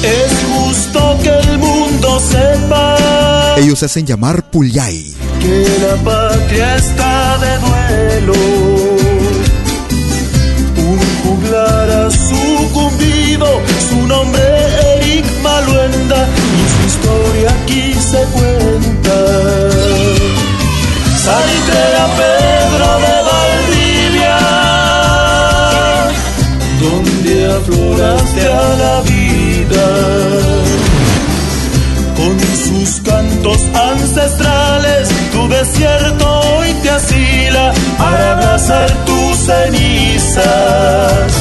Es 0.02 0.32
justo 0.50 1.18
que 1.22 1.28
el 1.28 1.58
mundo 1.58 2.20
sepa. 2.20 3.54
Ellos 3.58 3.78
se 3.78 3.86
hacen 3.86 4.04
llamar 4.04 4.50
Puyay. 4.50 5.14
Que 5.40 5.78
la 5.80 5.96
patria 6.02 6.76
está 6.76 7.38
de 7.38 7.58
duelo 7.58 8.91
su 13.88 14.06
nombre 14.06 14.42
Eric 14.96 15.26
Maluenda 15.42 16.28
y 16.58 16.62
su 16.72 16.80
historia 16.86 17.48
aquí 17.62 17.94
se 17.94 18.22
cuenta. 18.36 19.16
Salitre 21.24 21.82
a 22.04 22.06
Pedro 22.20 22.88
de 23.04 23.16
Valdivia, 23.30 24.38
donde 26.80 27.32
afloraste 27.58 28.42
a 28.46 28.68
la 28.82 28.96
vida. 29.02 29.86
Con 32.16 32.34
sus 32.66 32.90
cantos 33.02 33.60
ancestrales, 33.74 35.08
tu 35.32 35.48
desierto 35.48 36.26
hoy 36.40 36.72
te 36.82 36.90
asila 36.90 37.72
para 37.98 38.32
abrazar 38.32 38.90
tus 39.04 39.36
cenizas. 39.38 41.32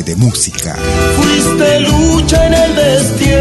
Clase 0.00 0.02
de 0.02 0.16
música. 0.16 0.76
Fuiste 1.16 1.80
lucha 1.80 2.46
en 2.46 2.54
el 2.54 2.76
destierro. 2.76 3.39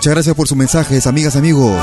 Muchas 0.00 0.14
gracias 0.14 0.34
por 0.34 0.48
sus 0.48 0.56
mensajes, 0.56 1.06
amigas, 1.06 1.36
amigos. 1.36 1.78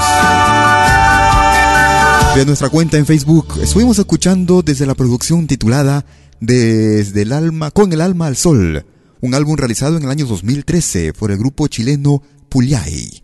De 2.34 2.48
nuestra 2.48 2.68
cuenta 2.68 2.98
en 2.98 3.06
Facebook, 3.06 3.60
estuvimos 3.62 4.00
escuchando 4.00 4.64
desde 4.64 4.88
la 4.88 4.96
producción 4.96 5.46
titulada 5.46 6.04
Desde 6.40 7.22
el 7.22 7.32
alma, 7.32 7.70
con 7.70 7.94
el 7.94 8.02
alma 8.02 8.26
al 8.26 8.36
sol, 8.36 8.84
un 9.22 9.36
álbum 9.36 9.56
realizado 9.56 9.98
en 9.98 10.04
el 10.04 10.10
año 10.10 10.26
2013 10.26 11.14
por 11.14 11.30
el 11.30 11.38
grupo 11.38 11.68
chileno 11.68 12.24
Puyay. 12.50 13.22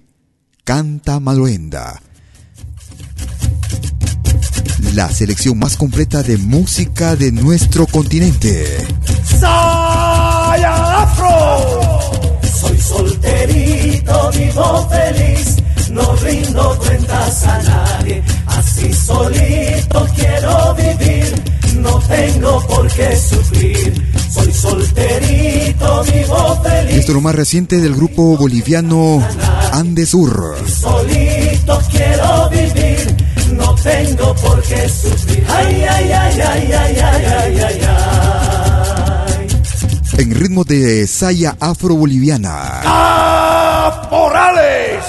Canta 0.64 1.20
Maluenda. 1.20 2.00
La 4.94 5.10
selección 5.10 5.58
más 5.58 5.76
completa 5.76 6.22
de 6.22 6.38
música 6.38 7.16
de 7.16 7.32
nuestro 7.32 7.88
continente. 7.88 8.68
Saya 9.39 11.02
Afro. 11.02 11.93
Soy 12.64 12.80
solterito, 12.80 14.32
vivo 14.32 14.89
feliz, 14.89 15.57
no 15.91 16.16
rindo 16.16 16.80
cuentas 16.80 17.43
a 17.43 17.61
nadie. 17.61 18.24
Así 18.45 18.93
solito 18.93 20.07
quiero 20.16 20.74
vivir, 20.76 21.43
no 21.80 21.99
tengo 22.07 22.66
por 22.68 22.88
qué 22.88 23.18
sufrir. 23.18 23.93
Soy 24.30 24.53
solterito, 24.53 26.03
vivo 26.05 26.61
feliz. 26.64 26.99
Esto 26.99 27.11
es 27.11 27.16
lo 27.16 27.22
más 27.22 27.36
reciente 27.36 27.82
del 27.82 27.95
grupo 27.95 28.38
boliviano 28.38 29.22
Andesur. 29.74 30.55
Solito 30.66 31.82
quiero 31.91 32.49
vivir, 32.49 33.16
no 33.57 33.76
tengo 33.76 34.34
por 34.36 34.61
qué 34.64 34.88
sufrir. 34.88 35.45
Ay, 35.49 35.84
ay, 35.84 36.11
ay, 36.11 36.41
ay, 36.41 36.72
ay, 36.72 36.97
ay, 37.01 37.59
ay. 37.59 37.59
ay. 37.59 38.33
En 40.18 40.32
ritmo 40.36 40.64
de 40.64 41.07
saya 41.07 41.55
afro-boliviana. 41.59 42.82
Caporales. 44.03 45.03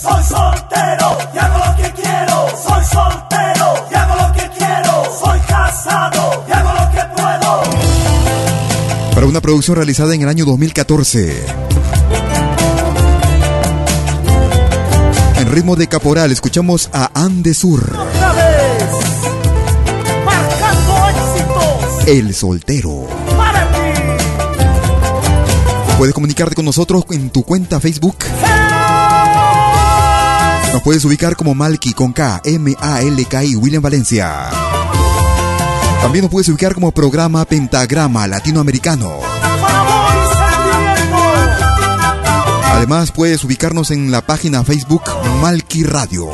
Soy 0.00 0.22
soltero 0.24 1.18
y 1.32 1.38
hago 1.38 1.58
lo 1.58 1.76
que 1.76 1.92
quiero. 1.92 2.48
Soy 2.66 2.84
soltero 2.84 3.88
y 3.90 3.94
hago 3.94 4.14
lo 4.16 4.32
que 4.32 4.50
quiero. 4.58 5.04
Soy 5.18 5.38
casado 5.40 6.44
y 6.48 6.52
hago 6.52 6.72
lo 6.72 6.90
que 6.90 7.02
puedo. 7.16 7.62
Para 9.14 9.26
una 9.26 9.40
producción 9.40 9.76
realizada 9.76 10.14
en 10.14 10.22
el 10.22 10.28
año 10.28 10.44
2014. 10.44 11.44
En 15.36 15.50
ritmo 15.52 15.76
de 15.76 15.86
caporal 15.86 16.32
escuchamos 16.32 16.90
a 16.92 17.10
Andesur, 17.14 17.84
Otra 17.84 18.32
vez. 18.32 18.84
Marcando 20.24 21.08
éxitos 21.08 22.08
el 22.08 22.34
soltero. 22.34 23.11
Puedes 26.02 26.16
comunicarte 26.16 26.56
con 26.56 26.64
nosotros 26.64 27.04
en 27.10 27.30
tu 27.30 27.44
cuenta 27.44 27.78
Facebook. 27.78 28.16
Nos 30.72 30.82
puedes 30.82 31.04
ubicar 31.04 31.36
como 31.36 31.54
Malky 31.54 31.92
con 31.92 32.12
K, 32.12 32.40
M-A-L-K-I, 32.44 33.54
William 33.54 33.80
Valencia. 33.80 34.50
También 36.00 36.24
nos 36.24 36.32
puedes 36.32 36.48
ubicar 36.48 36.74
como 36.74 36.90
programa 36.90 37.44
Pentagrama 37.44 38.26
Latinoamericano. 38.26 39.12
Además, 42.64 43.12
puedes 43.12 43.44
ubicarnos 43.44 43.92
en 43.92 44.10
la 44.10 44.22
página 44.22 44.64
Facebook 44.64 45.04
Malky 45.40 45.84
Radio. 45.84 46.32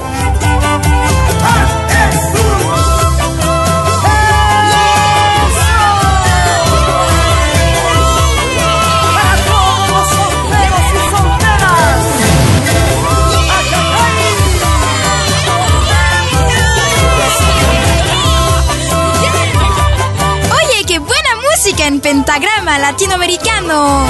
En 21.88 22.00
pentagrama 22.00 22.78
latinoamericano. 22.78 24.04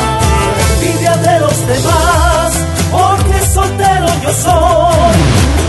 Envidia 0.72 1.16
de 1.16 1.40
los 1.40 1.58
demás, 1.68 2.52
porque 2.90 3.38
soltero 3.54 4.06
yo 4.22 4.32
soy. 4.44 5.18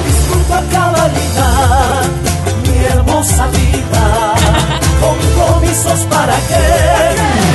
Disfruto 0.07 0.53
a 0.55 0.64
cabalidad 0.78 2.05
mi 2.64 2.78
hermosa 2.93 3.47
vida. 3.47 4.05
Compromisos 5.05 5.99
para 6.10 6.36
qué, 6.49 6.68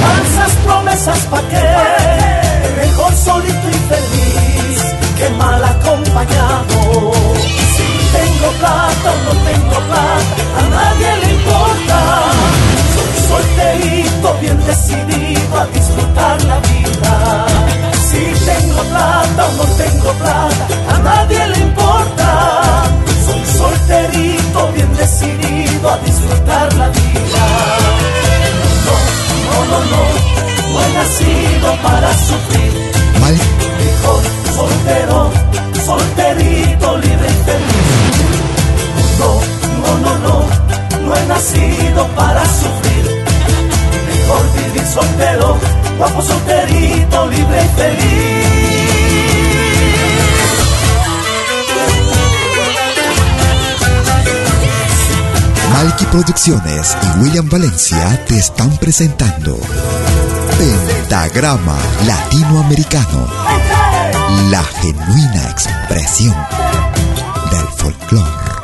falsas 0.04 0.52
promesas 0.64 1.18
para 1.32 1.48
qué. 1.48 1.68
Mejor 2.80 3.12
solito 3.12 3.66
y 3.76 3.80
feliz 3.92 4.82
que 5.18 5.28
mal 5.30 5.64
acompañado. 5.64 7.12
Si 7.74 7.86
tengo 8.16 8.48
plata 8.60 9.08
o 9.14 9.18
no 9.24 9.32
tengo 9.50 9.78
plata, 9.88 10.34
a 10.58 10.62
nadie 10.76 11.16
le 11.22 11.32
importa 11.32 12.23
solterito, 13.34 14.34
bien 14.40 14.58
decidido 14.64 15.60
a 15.60 15.66
disfrutar 15.66 16.44
la 16.44 16.58
vida. 16.60 17.46
Si 18.08 18.22
tengo 18.50 18.82
plata 18.82 19.46
o 19.46 19.52
no 19.58 19.64
tengo 19.82 20.12
plata, 20.22 20.64
a 20.94 20.98
nadie 20.98 21.46
le 21.48 21.58
importa. 21.58 22.28
Soy 23.26 23.44
solterito, 23.58 24.72
bien 24.74 24.94
decidido 24.96 25.90
a 25.90 25.98
disfrutar 25.98 26.74
la 26.74 26.88
vida. 26.88 27.44
No, 28.86 28.96
no, 29.48 29.58
no, 29.70 29.78
no, 29.92 30.02
no 30.72 30.82
he 30.84 30.92
nacido 31.00 31.68
para 31.82 32.08
sufrir. 32.28 32.72
Mal. 33.20 33.36
Soltero, 34.54 35.30
solterito, 35.84 36.98
libre 36.98 37.28
y 37.28 37.44
feliz. 37.48 37.88
No, 39.18 39.30
no, 39.82 39.98
no, 40.04 40.18
no, 40.18 40.36
no 41.06 41.16
he 41.16 41.26
nacido 41.26 42.06
para 42.14 42.44
sufrir. 42.44 43.13
Mejor 44.24 44.52
vivir 44.54 44.86
soltero, 44.86 45.58
guapo 45.98 46.22
solterito, 46.22 47.26
libre 47.26 47.62
y 47.62 47.68
feliz. 47.76 48.94
Malky 55.72 56.06
Producciones 56.06 56.96
y 57.02 57.20
William 57.20 57.48
Valencia 57.50 58.24
te 58.26 58.38
están 58.38 58.74
presentando 58.78 59.58
Pentagrama 60.58 61.76
Latinoamericano, 62.06 63.28
la 64.50 64.62
genuina 64.80 65.50
expresión 65.50 66.34
del 67.50 67.66
folclore. 67.76 68.63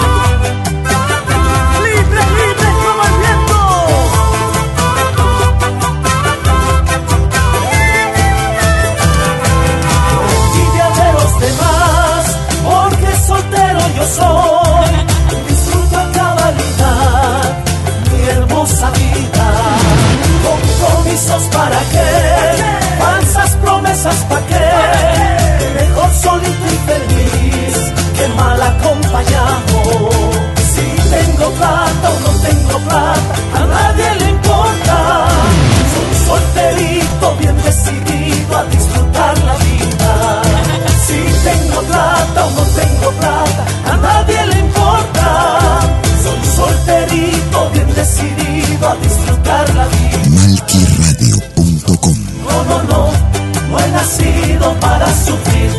Nacido 54.11 54.73
para 54.79 55.07
sufrir. 55.13 55.71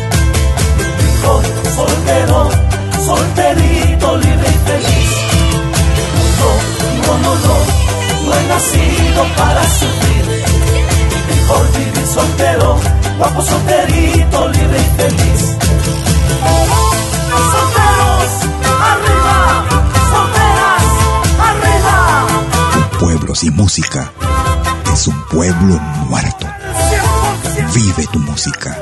Mejor 0.97 1.43
soltero, 1.75 2.49
solterito, 3.05 4.17
libre 4.17 4.47
y 4.49 4.69
feliz. 4.69 5.11
No, 6.39 6.51
no, 7.05 7.17
no, 7.19 7.35
no, 7.35 7.55
no 8.25 8.35
he 8.35 8.47
nacido 8.47 9.25
para 9.37 9.63
sufrir. 9.63 10.43
Mejor 11.27 11.71
vivir 11.77 12.07
soltero, 12.07 12.79
guapo 13.17 13.41
solterito, 13.43 14.47
libre 14.49 14.79
y 14.79 15.01
feliz. 15.01 15.57
Pueblo 22.99 23.35
sin 23.35 23.55
música 23.55 24.11
es 24.93 25.07
un 25.07 25.21
pueblo 25.25 25.77
muerto. 26.07 26.42
Vive 27.75 28.05
tu 28.11 28.19
música. 28.19 28.79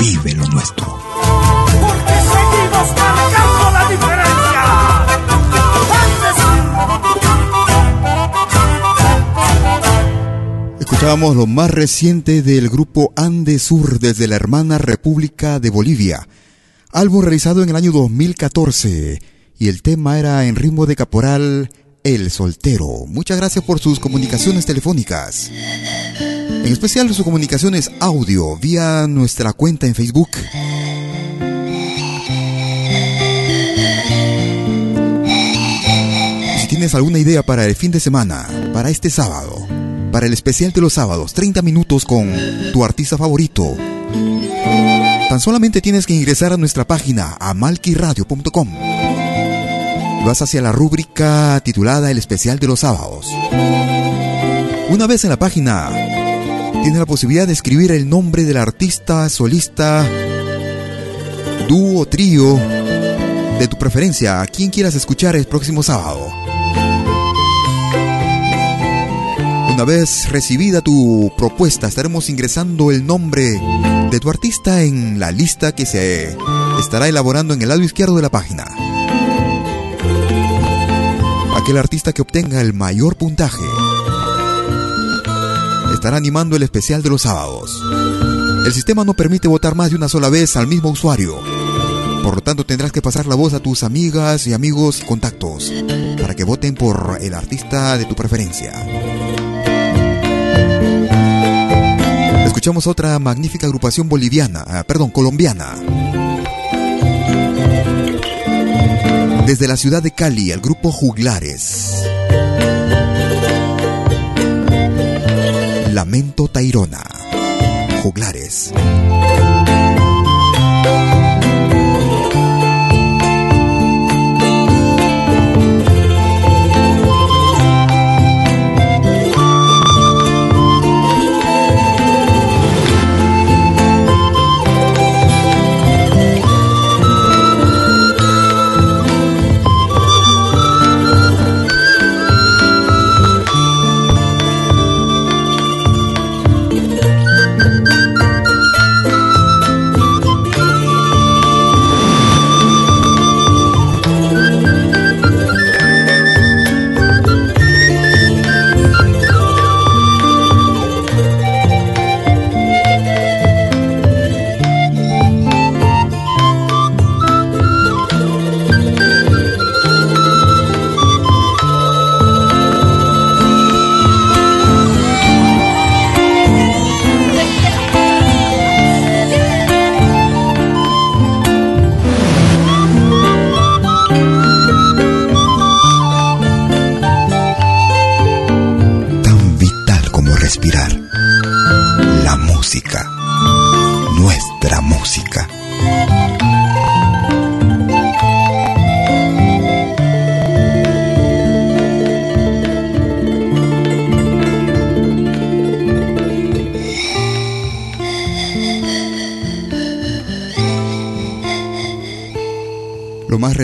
Vive 0.00 0.34
lo 0.34 0.44
nuestro. 0.48 0.86
Porque 0.86 2.14
seguimos 2.32 2.88
marcando 2.96 3.70
la 3.70 3.88
diferencia. 3.88 4.26
Escuchábamos 10.80 11.36
lo 11.36 11.46
más 11.46 11.70
reciente 11.70 12.42
del 12.42 12.68
grupo 12.70 13.12
Ande 13.14 13.60
Sur 13.60 14.00
desde 14.00 14.26
la 14.26 14.34
hermana 14.34 14.78
República 14.78 15.60
de 15.60 15.70
Bolivia. 15.70 16.26
Álbum 16.90 17.22
realizado 17.22 17.62
en 17.62 17.68
el 17.68 17.76
año 17.76 17.92
2014 17.92 19.22
y 19.58 19.68
el 19.68 19.82
tema 19.82 20.18
era 20.18 20.44
en 20.46 20.56
ritmo 20.56 20.86
de 20.86 20.96
caporal 20.96 21.70
El 22.02 22.32
Soltero. 22.32 23.06
Muchas 23.06 23.36
gracias 23.36 23.64
por 23.64 23.78
sus 23.78 24.00
comunicaciones 24.00 24.66
telefónicas. 24.66 25.52
En 26.48 26.72
especial 26.72 27.08
sus 27.12 27.24
comunicaciones 27.24 27.90
audio 28.00 28.56
vía 28.56 29.06
nuestra 29.08 29.52
cuenta 29.52 29.86
en 29.86 29.94
Facebook. 29.94 30.30
Si 36.60 36.68
tienes 36.68 36.94
alguna 36.94 37.18
idea 37.18 37.42
para 37.42 37.64
el 37.64 37.74
fin 37.74 37.90
de 37.90 38.00
semana, 38.00 38.48
para 38.72 38.90
este 38.90 39.10
sábado, 39.10 39.66
para 40.12 40.26
el 40.26 40.32
especial 40.32 40.72
de 40.72 40.80
los 40.80 40.94
sábados, 40.94 41.34
30 41.34 41.62
minutos 41.62 42.04
con 42.04 42.32
tu 42.72 42.84
artista 42.84 43.16
favorito, 43.16 43.76
tan 45.28 45.40
solamente 45.40 45.80
tienes 45.80 46.06
que 46.06 46.14
ingresar 46.14 46.52
a 46.52 46.56
nuestra 46.56 46.86
página 46.86 47.36
amalquiradio.com. 47.40 48.68
Vas 50.24 50.42
hacia 50.42 50.62
la 50.62 50.72
rúbrica 50.72 51.60
titulada 51.64 52.10
El 52.10 52.18
especial 52.18 52.58
de 52.58 52.66
los 52.66 52.80
sábados. 52.80 53.26
Una 54.88 55.06
vez 55.06 55.24
en 55.24 55.30
la 55.30 55.38
página, 55.38 55.90
tienes 56.82 56.98
la 56.98 57.06
posibilidad 57.06 57.46
de 57.46 57.52
escribir 57.52 57.92
el 57.92 58.08
nombre 58.08 58.44
del 58.44 58.56
artista, 58.56 59.28
solista, 59.28 60.08
dúo, 61.68 62.06
trío, 62.06 62.56
de 63.58 63.68
tu 63.68 63.78
preferencia, 63.78 64.40
a 64.40 64.46
quien 64.46 64.70
quieras 64.70 64.94
escuchar 64.94 65.36
el 65.36 65.46
próximo 65.46 65.82
sábado. 65.82 66.30
Una 69.72 69.84
vez 69.84 70.30
recibida 70.30 70.80
tu 70.80 71.30
propuesta, 71.36 71.86
estaremos 71.86 72.30
ingresando 72.30 72.90
el 72.90 73.06
nombre 73.06 73.60
de 74.10 74.20
tu 74.20 74.30
artista 74.30 74.82
en 74.82 75.18
la 75.18 75.30
lista 75.30 75.74
que 75.74 75.84
se 75.84 76.36
estará 76.80 77.08
elaborando 77.08 77.52
en 77.52 77.60
el 77.60 77.68
lado 77.68 77.82
izquierdo 77.82 78.16
de 78.16 78.22
la 78.22 78.30
página. 78.30 78.64
Aquel 81.56 81.76
artista 81.78 82.12
que 82.12 82.22
obtenga 82.22 82.60
el 82.60 82.72
mayor 82.72 83.16
puntaje 83.16 83.64
estará 86.06 86.18
animando 86.18 86.54
el 86.54 86.62
especial 86.62 87.02
de 87.02 87.08
los 87.10 87.22
sábados. 87.22 87.82
El 88.64 88.72
sistema 88.72 89.04
no 89.04 89.14
permite 89.14 89.48
votar 89.48 89.74
más 89.74 89.90
de 89.90 89.96
una 89.96 90.08
sola 90.08 90.28
vez 90.28 90.56
al 90.56 90.68
mismo 90.68 90.88
usuario. 90.88 91.36
Por 92.22 92.36
lo 92.36 92.40
tanto, 92.42 92.64
tendrás 92.64 92.92
que 92.92 93.02
pasar 93.02 93.26
la 93.26 93.34
voz 93.34 93.54
a 93.54 93.58
tus 93.58 93.82
amigas 93.82 94.46
y 94.46 94.52
amigos 94.52 95.00
y 95.02 95.04
contactos 95.04 95.72
para 96.20 96.36
que 96.36 96.44
voten 96.44 96.76
por 96.76 97.18
el 97.20 97.34
artista 97.34 97.98
de 97.98 98.04
tu 98.04 98.14
preferencia. 98.14 98.72
Escuchamos 102.46 102.86
otra 102.86 103.18
magnífica 103.18 103.66
agrupación 103.66 104.08
boliviana, 104.08 104.64
ah, 104.64 104.84
perdón, 104.86 105.10
colombiana. 105.10 105.74
Desde 109.44 109.66
la 109.66 109.76
ciudad 109.76 110.04
de 110.04 110.12
Cali, 110.12 110.52
el 110.52 110.60
grupo 110.60 110.92
Juglares. 110.92 112.04
Lamento 115.96 116.46
Tairona. 116.46 117.02
Juglares. 118.02 118.70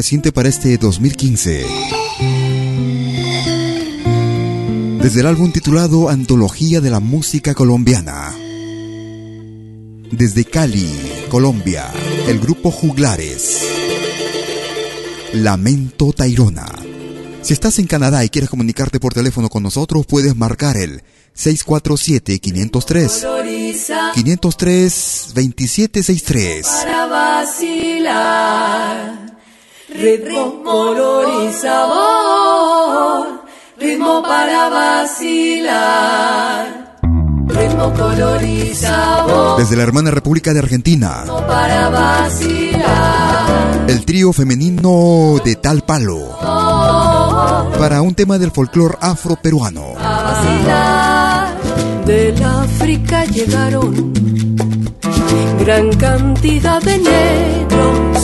Reciente 0.03 0.33
para 0.33 0.49
este 0.49 0.77
2015. 0.79 1.65
Desde 5.01 5.21
el 5.21 5.27
álbum 5.29 5.53
titulado 5.53 6.09
Antología 6.09 6.81
de 6.81 6.91
la 6.91 6.99
Música 6.99 7.55
Colombiana. 7.55 8.35
Desde 10.11 10.45
Cali, 10.45 10.91
Colombia, 11.31 11.85
el 12.27 12.41
grupo 12.41 12.73
Juglares. 12.73 13.61
Lamento 15.35 16.13
Tairona. 16.13 16.67
Si 17.43 17.53
estás 17.53 17.79
en 17.79 17.87
Canadá 17.87 18.25
y 18.25 18.29
quieres 18.29 18.51
comunicarte 18.51 18.99
por 18.99 19.15
teléfono 19.15 19.49
con 19.49 19.63
nosotros, 19.63 20.05
puedes 20.05 20.35
marcar 20.35 20.77
el 20.77 21.05
647-503. 21.37 23.25
503-2763. 24.17 26.65
Para 26.65 27.03
ritmo, 29.95 30.63
color 30.63 31.27
y 31.45 31.53
sabor, 31.53 33.43
ritmo 33.79 34.23
para 34.23 34.69
vacilar. 34.69 36.23
Ritmo, 37.47 37.93
color 37.93 38.43
y 38.43 38.75
sabor. 38.75 39.59
Desde 39.59 39.77
la 39.77 39.83
hermana 39.83 40.11
República 40.11 40.53
de 40.53 40.61
Argentina. 40.61 41.23
Ritmo 41.23 41.47
para 41.47 41.91
vacilar. 41.91 43.85
El 43.89 44.05
trío 44.05 44.33
femenino 44.33 45.37
de 45.45 45.57
tal 45.57 45.83
palo. 45.83 46.39
Para 47.79 48.01
un 48.01 48.15
tema 48.15 48.39
del 48.39 48.53
folclore 48.53 48.97
afro-peruano. 49.01 49.95
Del 52.07 52.43
África 52.43 53.25
llegaron 53.27 54.13
gran 55.61 55.93
cantidad 55.93 56.83
de 56.83 56.99
negros. 56.99 58.22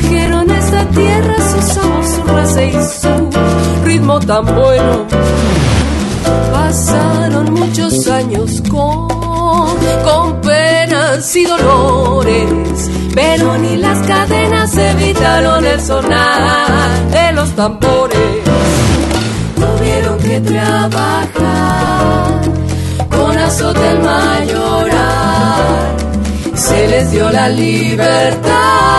Trajeron 0.00 0.50
a 0.50 0.58
esta 0.58 0.84
tierra 0.86 1.36
su 1.36 1.74
sabor, 1.74 2.04
su 2.04 2.22
raza 2.24 2.62
y 2.62 2.72
su 2.72 3.84
ritmo 3.84 4.18
tan 4.20 4.46
bueno. 4.46 5.06
Pasaron 6.52 7.52
muchos 7.52 8.08
años 8.08 8.62
con, 8.70 9.08
con 10.04 10.40
penas 10.40 11.36
y 11.36 11.44
dolores, 11.44 12.90
pero 13.14 13.58
ni 13.58 13.76
las 13.76 13.98
cadenas 14.06 14.74
evitaron 14.76 15.66
el 15.66 15.80
sonar 15.80 16.90
de 17.10 17.32
los 17.32 17.50
tambores. 17.50 18.18
Tuvieron 19.54 20.18
que 20.18 20.40
trabajar 20.40 21.30
con 23.10 23.36
azote 23.36 23.90
el 23.90 23.98
mayoral, 23.98 24.96
se 26.54 26.88
les 26.88 27.10
dio 27.10 27.30
la 27.30 27.48
libertad 27.50 28.89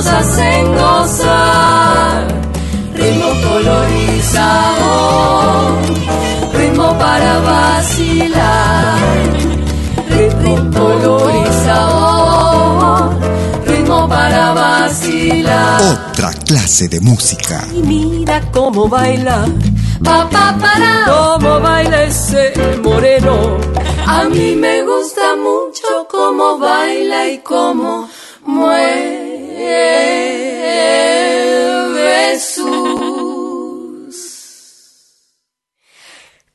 nos 0.00 0.06
hacen 0.06 0.74
gozar 0.74 2.26
ritmo, 2.94 3.28
color 3.46 3.86
y 3.90 4.22
sabor, 4.22 5.72
ritmo 6.54 6.98
para 6.98 7.38
vacilar, 7.40 8.98
ritmo, 10.08 10.56
color 10.72 11.32
y 11.44 11.52
sabor, 11.66 13.10
ritmo 13.66 14.08
para 14.08 14.54
vacilar. 14.54 15.82
Otra 15.82 16.32
clase 16.46 16.88
de 16.88 17.00
música. 17.02 17.68
Y 17.70 17.82
mira 17.82 18.40
cómo 18.52 18.88
baila, 18.88 19.44
pa 20.02 20.26
pa 20.30 20.56
para, 20.58 21.04
cómo 21.04 21.60
baila 21.60 22.04
ese 22.04 22.54
moreno. 22.82 23.58
A 24.06 24.24
mí 24.24 24.56
me 24.56 24.82
gusta 24.82 25.36
mucho 25.36 26.08
cómo 26.10 26.58
baila 26.58 27.28
y 27.28 27.38
cómo 27.40 28.08
mueve 28.46 29.19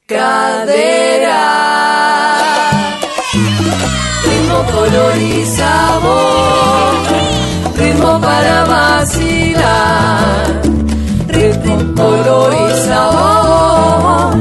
caderas. 0.08 1.36
Ritmo, 4.24 4.64
color 4.72 5.18
y 5.18 5.46
sabor, 5.46 6.94
ritmo 7.76 8.22
para 8.22 8.66
vacilar. 8.66 10.62
Ritmo, 11.28 11.78
color 11.96 12.54
y 12.54 12.88
sabor, 12.88 14.36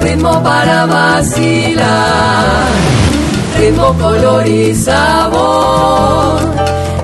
ritmo 0.00 0.42
para 0.42 0.86
vacilar. 0.86 2.66
Ritmo, 3.58 3.94
color 3.98 4.46
y 4.46 4.74
sabor, 4.74 6.40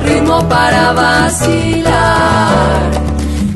ritmo 0.05 0.49
para 0.49 0.93
vacilar. 0.93 2.91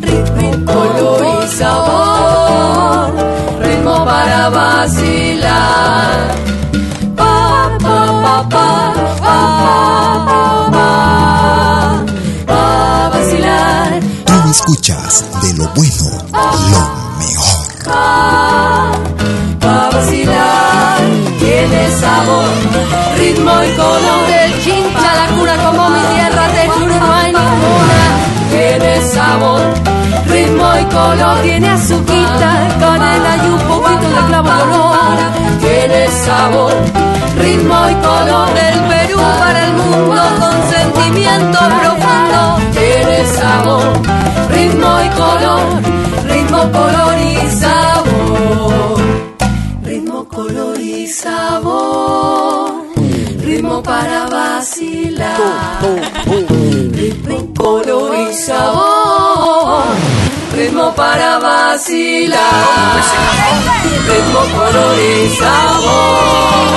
Ritmo, 0.01 0.65
color 0.65 1.27
y 1.45 1.49
sabor, 1.49 2.46
para 4.37 4.51
vacilar. 4.51 6.35
Pa, 7.17 7.71
pa, 7.81 7.99
pa, 8.23 8.37
pa, 8.53 8.69
pa, 9.23 9.39
pa, 10.73 10.89
pa, 12.47 13.11
vacilar. 13.13 14.01
Tú 14.27 14.51
escuchas 14.51 15.25
de 15.43 15.55
lo 15.55 15.67
bueno, 15.75 16.07
lo 16.73 16.83
mejor. 17.19 17.67
Pa, 17.87 18.93
pa 19.61 19.91
vacilar, 19.93 21.01
tiene 21.39 21.83
sabor, 22.01 22.51
ritmo 23.19 23.55
y 23.65 23.77
color. 23.77 24.31
El 24.43 24.53
chincha, 24.63 25.11
la 25.21 25.27
cura 25.35 25.57
como 25.65 25.89
mi 25.91 26.01
tierra, 26.15 26.49
te 26.49 26.69
juro 26.69 26.95
no 27.01 27.13
hay 27.15 27.33
ninguna. 27.33 28.01
Tiene 28.51 28.93
sabor, 29.15 29.63
color. 30.89 31.43
Tiene 31.43 31.69
azuquita, 31.71 32.51
canela 32.81 33.37
y 33.45 33.49
un 33.49 33.61
poquito 33.71 34.09
de 34.17 34.27
clavo 34.29 34.49
de 34.49 34.63
olor. 34.63 35.19
Tiene 35.61 36.09
sabor, 36.09 36.73
ritmo 37.39 37.77
y 37.91 37.95
color. 38.07 38.49
El 38.69 38.79
Perú 38.91 39.19
para 39.39 39.67
el 39.67 39.73
mundo 39.75 40.23
con 40.41 40.57
sentimiento 40.75 41.59
profundo. 41.59 42.41
Tiene 42.73 43.27
sabor, 43.39 43.87
ritmo 44.51 44.91
y 45.05 45.09
color. 45.21 45.97
Ritmo, 46.29 46.61
color 46.73 47.19
y 47.19 47.51
sabor. 47.51 49.01
Ritmo, 49.83 50.25
color 50.29 50.81
y 50.81 51.07
sabor. 51.07 52.73
Ritmo 53.43 53.83
para 53.83 54.27
vacilar. 54.27 56.16
Para 60.97 61.39
vacilar. 61.39 62.41
Ritmo, 64.09 64.41
color 64.59 64.97
y 64.99 65.37
sabor. 65.37 66.73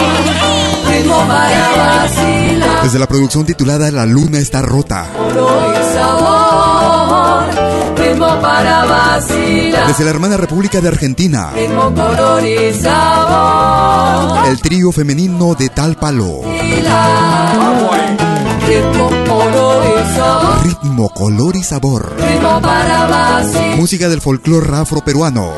Ritmo 0.90 1.28
para 1.28 1.70
vacilar. 1.78 2.84
Desde 2.84 3.00
la 3.00 3.08
producción 3.08 3.46
titulada 3.46 3.90
La 3.92 4.06
Luna 4.06 4.40
está 4.40 4.62
rota. 4.62 5.08
Color 5.16 5.74
y 5.74 5.94
sabor. 5.94 7.46
Ritmo 7.98 8.42
para 8.42 8.86
vacilar. 8.86 9.88
Desde 9.88 10.04
la 10.04 10.10
hermana 10.10 10.38
República 10.38 10.82
de 10.82 10.90
Argentina. 10.90 11.52
Ritmo, 11.56 11.94
color 11.94 12.46
y 12.46 12.74
sabor. 12.74 14.48
El 14.48 14.60
trío 14.60 14.92
femenino 14.92 15.56
de 15.56 15.70
tal 15.70 15.96
palo. 15.96 16.42
Ritmo, 18.70 19.10
color 19.26 19.84
y 19.84 20.14
sabor. 20.14 20.64
Ritmo, 20.64 21.10
color 21.10 21.56
y 21.56 21.64
sabor. 21.64 22.16
Ritmo 22.20 22.62
para 22.62 23.08
vacilar. 23.08 23.78
Música 23.78 24.08
del 24.10 24.22
folclore 24.22 24.78
afro-peruano. 24.78 25.54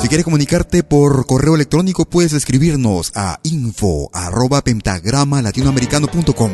Si 0.00 0.08
quieres 0.08 0.24
comunicarte 0.24 0.84
por 0.84 1.26
correo 1.26 1.54
electrónico, 1.54 2.06
puedes 2.06 2.32
escribirnos 2.32 3.12
a 3.14 3.40
info 3.42 4.08
arroba 4.14 4.62
pentagrama 4.64 5.42
latinoamericano.com. 5.42 6.52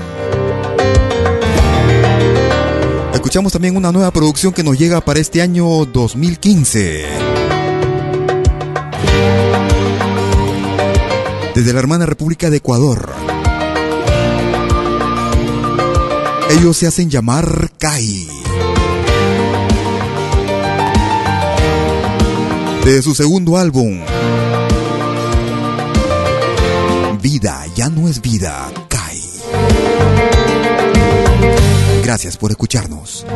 Escuchamos 3.14 3.52
también 3.52 3.76
una 3.76 3.92
nueva 3.92 4.10
producción 4.10 4.52
que 4.52 4.64
nos 4.64 4.76
llega 4.76 5.00
para 5.02 5.20
este 5.20 5.40
año 5.40 5.84
2015. 5.84 7.06
Desde 11.60 11.74
la 11.74 11.80
hermana 11.80 12.06
República 12.06 12.48
de 12.48 12.56
Ecuador. 12.56 13.12
Ellos 16.52 16.74
se 16.74 16.86
hacen 16.86 17.10
llamar 17.10 17.70
CAI. 17.76 18.26
De 22.86 23.02
su 23.02 23.14
segundo 23.14 23.58
álbum, 23.58 24.00
ya 27.76 27.90
no 27.90 28.08
es 28.08 28.22
vida, 28.22 28.72
cae. 28.88 29.20
Gracias 32.02 32.38
por 32.38 32.52
escucharnos. 32.52 33.26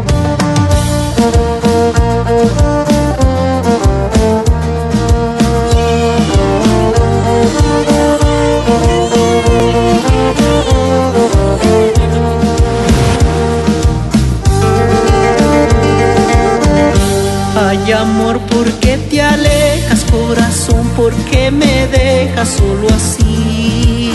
Ay 17.76 17.90
amor, 17.90 18.38
¿por 18.38 18.70
qué 18.74 18.96
te 18.98 19.20
alejas, 19.20 20.04
corazón? 20.04 20.86
¿Por 20.96 21.12
qué 21.28 21.50
me 21.50 21.88
dejas 21.88 22.50
solo 22.50 22.86
así? 22.94 24.12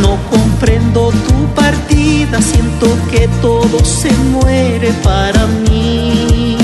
No 0.00 0.16
comprendo 0.30 1.10
tu 1.10 1.54
partida, 1.60 2.40
siento 2.40 2.86
que 3.10 3.26
todo 3.42 3.84
se 3.84 4.12
muere 4.12 4.92
para 5.02 5.48
mí. 5.68 6.56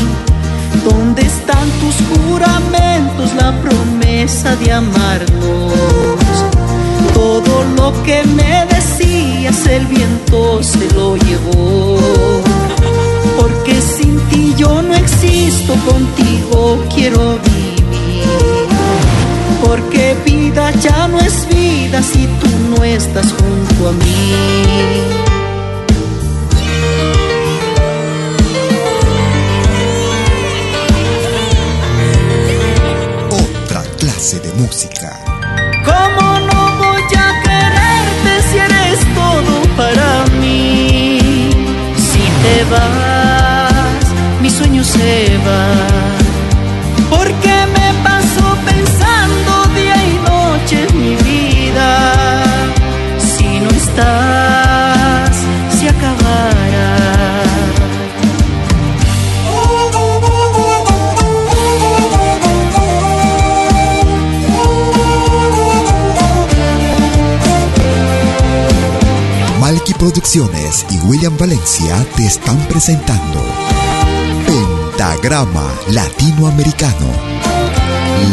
¿Dónde 0.88 1.22
están 1.22 1.68
tus 1.80 1.96
juramentos, 2.08 3.34
la 3.34 3.50
promesa 3.60 4.54
de 4.54 4.72
amarnos? 4.72 5.72
Todo 7.14 7.64
lo 7.76 8.02
que 8.04 8.22
me 8.22 8.64
decías, 8.66 9.66
el 9.66 9.86
viento 9.86 10.62
se 10.62 10.88
lo 10.94 11.16
llevó. 11.16 12.45
Porque 13.46 13.80
sin 13.80 14.18
ti 14.28 14.54
yo 14.58 14.82
no 14.82 14.92
existo, 14.92 15.74
contigo 15.88 16.84
quiero 16.92 17.38
vivir. 17.44 18.24
Porque 19.64 20.16
vida 20.24 20.72
ya 20.72 21.06
no 21.06 21.20
es 21.20 21.46
vida 21.48 22.02
si 22.02 22.26
tú 22.40 22.48
no 22.70 22.82
estás 22.82 23.26
junto 23.26 23.88
a 23.88 23.92
mí. 23.92 24.32
Otra 33.30 33.82
clase 34.00 34.40
de 34.40 34.52
música. 34.54 35.05
Producciones 70.26 70.84
y 70.90 70.98
William 71.06 71.38
Valencia 71.38 72.04
te 72.16 72.26
están 72.26 72.58
presentando 72.66 73.40
Pentagrama 74.44 75.72
Latinoamericano, 75.92 77.06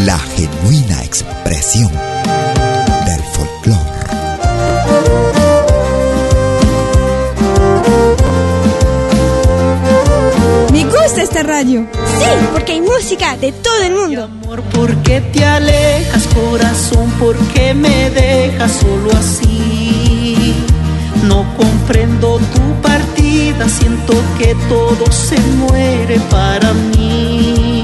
la 0.03 0.17
genuina 0.17 1.03
expresión 1.03 1.91
del 3.05 3.21
folclore. 3.33 3.79
Me 10.71 10.85
gusta 10.85 11.21
esta 11.21 11.43
radio. 11.43 11.85
Sí, 11.93 12.25
porque 12.53 12.71
hay 12.71 12.81
música 12.81 13.37
de 13.37 13.51
todo 13.51 13.83
el 13.83 13.93
mundo. 13.93 14.29
¿Por 14.73 14.95
qué 15.03 15.21
te 15.21 15.45
alejas, 15.45 16.27
corazón? 16.33 17.11
¿Por 17.19 17.37
qué 17.53 17.75
me 17.75 18.09
dejas 18.09 18.71
solo 18.81 19.11
así? 19.11 19.52
No 21.33 21.43
comprendo 21.57 22.37
tu 22.53 22.81
partida, 22.83 23.67
siento 23.67 24.13
que 24.37 24.53
todo 24.69 25.11
se 25.11 25.39
muere 25.63 26.19
para 26.29 26.71
mí. 26.73 27.83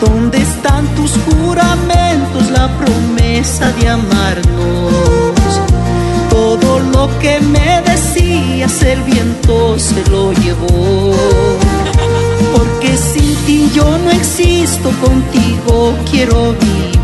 ¿Dónde 0.00 0.38
están 0.38 0.84
tus 0.96 1.12
juramentos, 1.26 2.50
la 2.50 2.66
promesa 2.76 3.70
de 3.78 3.88
amarnos? 3.88 4.92
Todo 6.30 6.80
lo 6.80 7.08
que 7.20 7.38
me 7.38 7.80
decías, 7.82 8.82
el 8.82 9.02
viento 9.02 9.78
se 9.78 10.04
lo 10.10 10.32
llevó. 10.32 11.14
Porque 12.56 12.96
sin 12.96 13.36
ti 13.46 13.70
yo 13.72 13.86
no 13.98 14.10
existo, 14.10 14.90
contigo 15.00 15.94
quiero 16.10 16.54
vivir. 16.54 16.98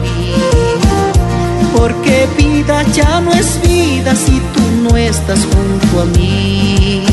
Porque 1.77 2.27
vida 2.37 2.83
ya 2.93 3.21
no 3.21 3.33
es 3.33 3.61
vida 3.63 4.17
si 4.17 4.41
no 4.85 4.97
estás 4.97 5.41
junto 5.53 6.03
a 6.03 6.05
mí. 6.17 7.05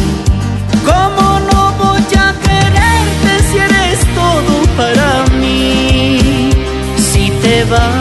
¿Cómo 0.85 1.39
no 1.49 1.73
voy 1.81 2.05
a 2.17 2.33
quererte 2.45 3.31
si 3.49 3.57
eres 3.57 3.99
todo 4.19 4.53
para 4.77 5.25
mí? 5.39 6.49
Si 6.97 7.29
te 7.41 7.63
vas, 7.65 8.00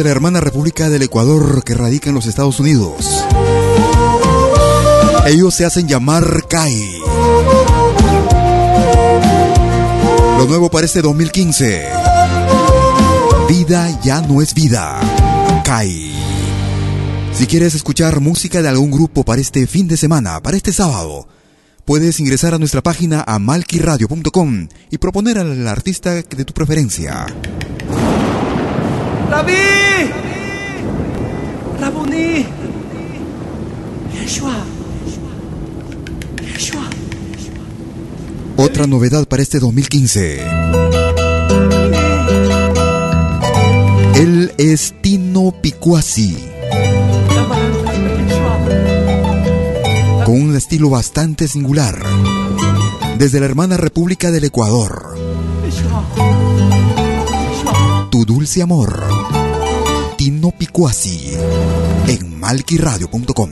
de 0.00 0.04
la 0.04 0.12
hermana 0.12 0.40
República 0.40 0.88
del 0.88 1.02
Ecuador 1.02 1.62
que 1.62 1.74
radica 1.74 2.08
en 2.08 2.14
los 2.14 2.24
Estados 2.24 2.58
Unidos. 2.58 3.22
Ellos 5.26 5.54
se 5.54 5.66
hacen 5.66 5.86
llamar 5.86 6.46
CAI. 6.48 7.02
Lo 10.38 10.46
nuevo 10.46 10.70
para 10.70 10.86
este 10.86 11.02
2015. 11.02 11.84
Vida 13.46 14.00
ya 14.02 14.22
no 14.22 14.40
es 14.40 14.54
vida. 14.54 14.98
CAI. 15.64 16.14
Si 17.34 17.46
quieres 17.46 17.74
escuchar 17.74 18.20
música 18.20 18.62
de 18.62 18.70
algún 18.70 18.90
grupo 18.90 19.22
para 19.22 19.42
este 19.42 19.66
fin 19.66 19.86
de 19.86 19.98
semana, 19.98 20.40
para 20.40 20.56
este 20.56 20.72
sábado, 20.72 21.28
puedes 21.84 22.20
ingresar 22.20 22.54
a 22.54 22.58
nuestra 22.58 22.80
página 22.80 23.22
a 23.26 23.38
malquiradio.com 23.38 24.68
y 24.90 24.96
proponer 24.96 25.38
al 25.38 25.68
artista 25.68 26.14
de 26.14 26.44
tu 26.46 26.54
preferencia. 26.54 27.26
¡Rabí! 29.30 29.52
¡Rabuní! 31.80 32.46
Yeshua. 34.12 34.54
Yeshua. 36.42 36.82
Otra 38.56 38.88
novedad 38.88 39.28
para 39.28 39.42
este 39.42 39.60
2015. 39.60 40.40
El 44.16 44.52
Estino 44.58 45.54
Picuasi. 45.62 46.36
Con 50.24 50.42
un 50.42 50.56
estilo 50.56 50.90
bastante 50.90 51.46
singular. 51.46 52.02
Desde 53.16 53.38
la 53.38 53.46
hermana 53.46 53.76
República 53.76 54.32
del 54.32 54.44
Ecuador. 54.44 55.14
Tu 58.10 58.24
dulce 58.24 58.60
amor. 58.60 58.99
Guillermo 60.58 60.88
así 60.88 61.32
en 62.06 62.40
malquiradio.com. 62.40 63.50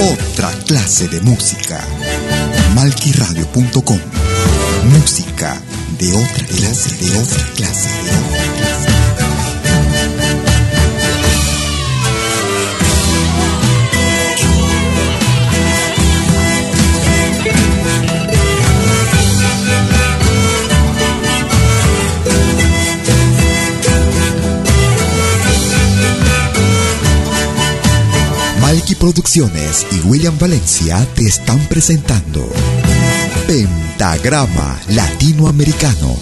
Otra 0.00 0.50
clase 0.66 1.08
de 1.08 1.20
música. 1.20 1.80
Malquiradio.com 2.74 4.21
Música 4.84 5.60
de 5.98 6.12
otra 6.12 6.46
clase, 6.46 6.96
de 6.96 7.18
otra 7.18 7.44
clase, 7.54 7.88
de 7.88 8.10
otra 8.10 8.52
clase. 8.56 8.82
Malky 28.60 28.94
Producciones 28.94 29.86
y 29.92 30.00
William 30.08 30.38
Valencia 30.38 31.06
te 31.14 31.24
están 31.24 31.58
presentando. 31.68 32.48
Pentagrama 33.46 34.78
Latinoamericano. 34.88 36.16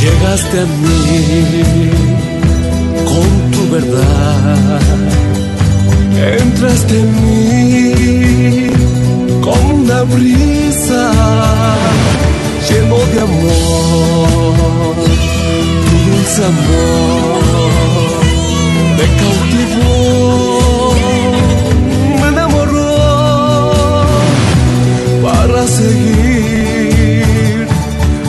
Llegaste 0.00 0.60
a 0.60 0.64
mí 0.64 1.90
con 3.04 3.50
tu 3.52 3.62
verdad. 3.70 4.80
Entraste 6.40 7.00
en 7.00 7.10
mí 7.24 8.70
con 9.42 9.60
una 9.80 10.02
brisa 10.02 11.12
lleno 12.68 12.96
de 13.12 13.20
amor. 13.20 14.94
Tu 15.86 15.96
dulce 16.10 16.44
amor 16.44 17.54
me 18.96 19.06
cautivó. 19.20 20.03
seguir 25.76 27.66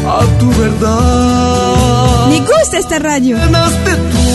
a 0.08 0.20
tu 0.40 0.48
verdad. 0.62 2.30
Me 2.30 2.40
gusta 2.40 2.78
esta 2.80 3.00
radio. 3.00 3.38
Llenaste 3.38 3.92
tú 4.12 4.28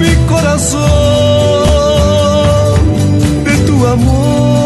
mi 0.00 0.12
corazón 0.28 0.80
de 3.44 3.54
tu 3.66 3.86
amor. 3.86 4.59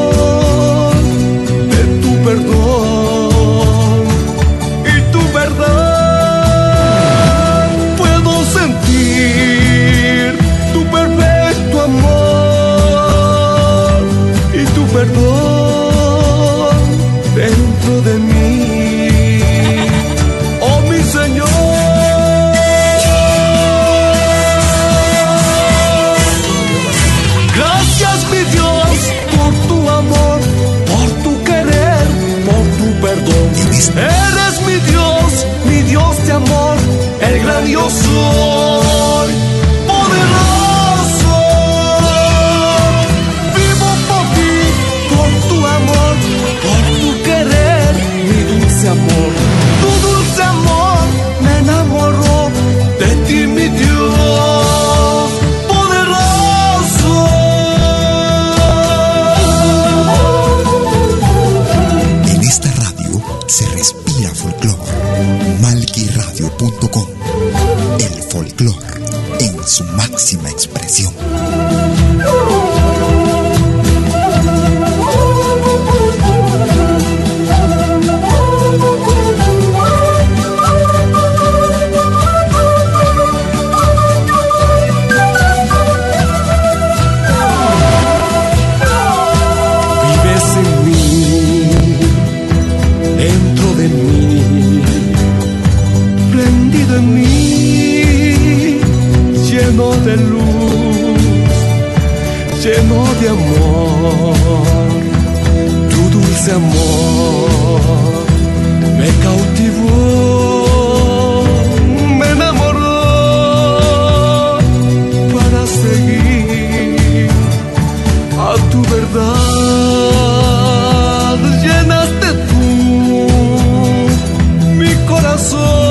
sou. 125.39 125.84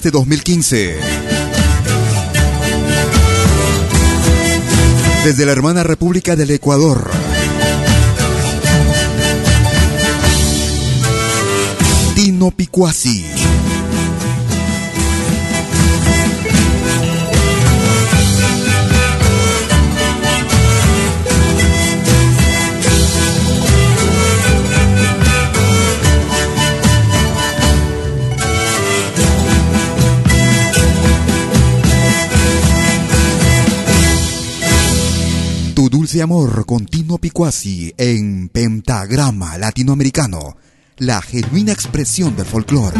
Este 0.00 0.10
2015. 0.12 0.96
Desde 5.26 5.44
la 5.44 5.52
hermana 5.52 5.82
República 5.82 6.36
del 6.36 6.52
Ecuador. 6.52 7.10
Tino 12.14 12.50
Picuasi. 12.50 13.39
Dulce 36.10 36.22
amor 36.22 36.66
con 36.66 36.86
Tino 36.86 37.18
Picuasi 37.18 37.94
en 37.96 38.48
Pentagrama 38.48 39.56
Latinoamericano, 39.58 40.56
la 40.96 41.22
genuina 41.22 41.72
expresión 41.72 42.34
del 42.34 42.46
folclore. 42.46 42.96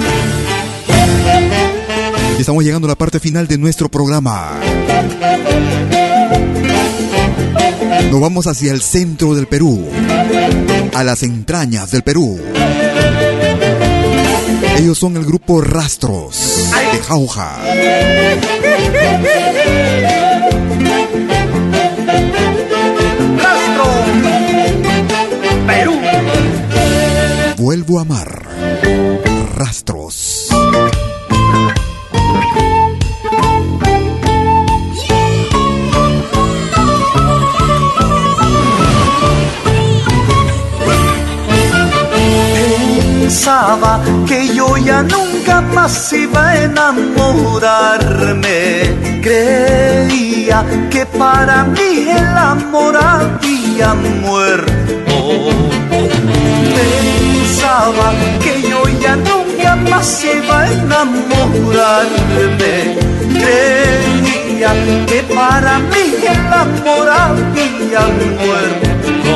Estamos 2.38 2.62
llegando 2.62 2.86
a 2.86 2.90
la 2.90 2.94
parte 2.94 3.18
final 3.18 3.48
de 3.48 3.58
nuestro 3.58 3.88
programa. 3.88 4.52
Nos 8.12 8.20
vamos 8.20 8.46
hacia 8.46 8.70
el 8.70 8.80
centro 8.80 9.34
del 9.34 9.48
Perú, 9.48 9.88
a 10.94 11.02
las 11.02 11.24
entrañas 11.24 11.90
del 11.90 12.02
Perú. 12.02 12.38
Ellos 14.78 14.96
son 14.96 15.16
el 15.16 15.24
grupo 15.24 15.60
Rastros 15.60 16.70
de 16.92 16.98
Jauja. 17.00 17.58
Vuelvo 27.60 27.98
a 27.98 28.02
amar. 28.02 28.48
Rastros. 29.54 30.48
Pensaba 43.20 44.00
que 44.26 44.54
yo 44.54 44.78
ya 44.78 45.02
nunca 45.02 45.60
más 45.60 46.10
iba 46.14 46.48
a 46.48 46.62
enamorarme. 46.62 48.40
Creía 49.22 50.64
que 50.90 51.04
para 51.04 51.64
mí 51.64 52.08
el 52.08 52.26
amor 52.26 52.96
había 52.96 53.92
muerto. 53.92 55.79
Pensaba 57.60 58.14
que 58.42 58.62
yo 58.62 58.82
ya 59.02 59.16
nunca 59.16 59.76
más 59.76 60.24
iba 60.24 60.60
a 60.60 60.72
enamorarme. 60.72 62.16
Creía 63.34 64.72
que 65.06 65.22
para 65.34 65.78
mí 65.78 66.06
el 66.26 66.52
amor 66.52 67.08
había 67.10 68.00
muerto. 68.40 69.34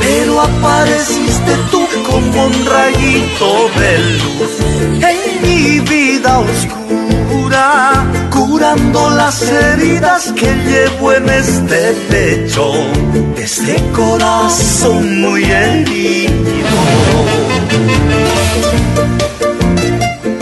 Pero 0.00 0.40
apareciste 0.40 1.52
tú 1.72 1.88
como 2.08 2.46
un 2.46 2.66
rayito 2.66 3.68
de 3.76 3.98
luz 4.20 4.54
en 5.10 5.18
mi 5.42 5.80
vida 5.80 6.38
oscura, 6.38 8.04
curando 8.30 9.10
las 9.10 9.42
heridas 9.42 10.32
que 10.32 10.46
llevo 10.46 11.12
en 11.12 11.28
este 11.28 11.92
pecho, 12.08 12.72
este 13.36 13.76
corazón 13.92 15.20
muy 15.20 15.44
herido. 15.44 16.32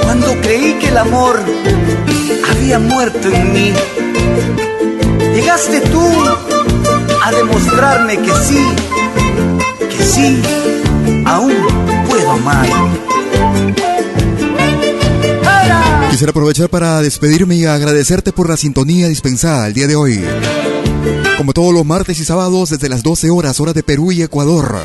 Cuando 0.03 0.41
creí 0.41 0.74
que 0.74 0.89
el 0.89 0.97
amor 0.99 1.41
había 2.51 2.78
muerto 2.78 3.28
en 3.28 3.53
mí, 3.53 3.72
llegaste 5.34 5.80
tú 5.80 6.09
a 7.24 7.32
demostrarme 7.32 8.18
que 8.18 8.34
sí, 8.34 8.66
que 9.91 10.05
sí, 10.05 10.43
aún 11.26 11.55
puedo 12.09 12.30
amar. 12.30 13.17
Quisiera 16.18 16.32
aprovechar 16.32 16.68
para 16.68 17.00
despedirme 17.00 17.54
y 17.54 17.64
agradecerte 17.64 18.32
por 18.32 18.48
la 18.48 18.56
sintonía 18.56 19.06
dispensada 19.06 19.68
el 19.68 19.72
día 19.72 19.86
de 19.86 19.94
hoy. 19.94 20.20
Como 21.36 21.52
todos 21.52 21.72
los 21.72 21.86
martes 21.86 22.18
y 22.18 22.24
sábados 22.24 22.70
desde 22.70 22.88
las 22.88 23.04
12 23.04 23.30
horas 23.30 23.60
hora 23.60 23.72
de 23.72 23.84
Perú 23.84 24.10
y 24.10 24.22
Ecuador. 24.22 24.80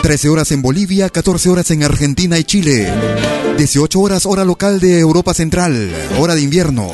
13 0.00 0.30
horas 0.30 0.52
en 0.52 0.62
Bolivia, 0.62 1.10
14 1.10 1.50
horas 1.50 1.70
en 1.70 1.82
Argentina 1.82 2.38
y 2.38 2.44
Chile. 2.44 2.90
18 3.58 4.00
horas 4.00 4.24
hora 4.24 4.46
local 4.46 4.80
de 4.80 5.00
Europa 5.00 5.34
Central, 5.34 5.92
hora 6.18 6.34
de 6.34 6.40
invierno. 6.40 6.92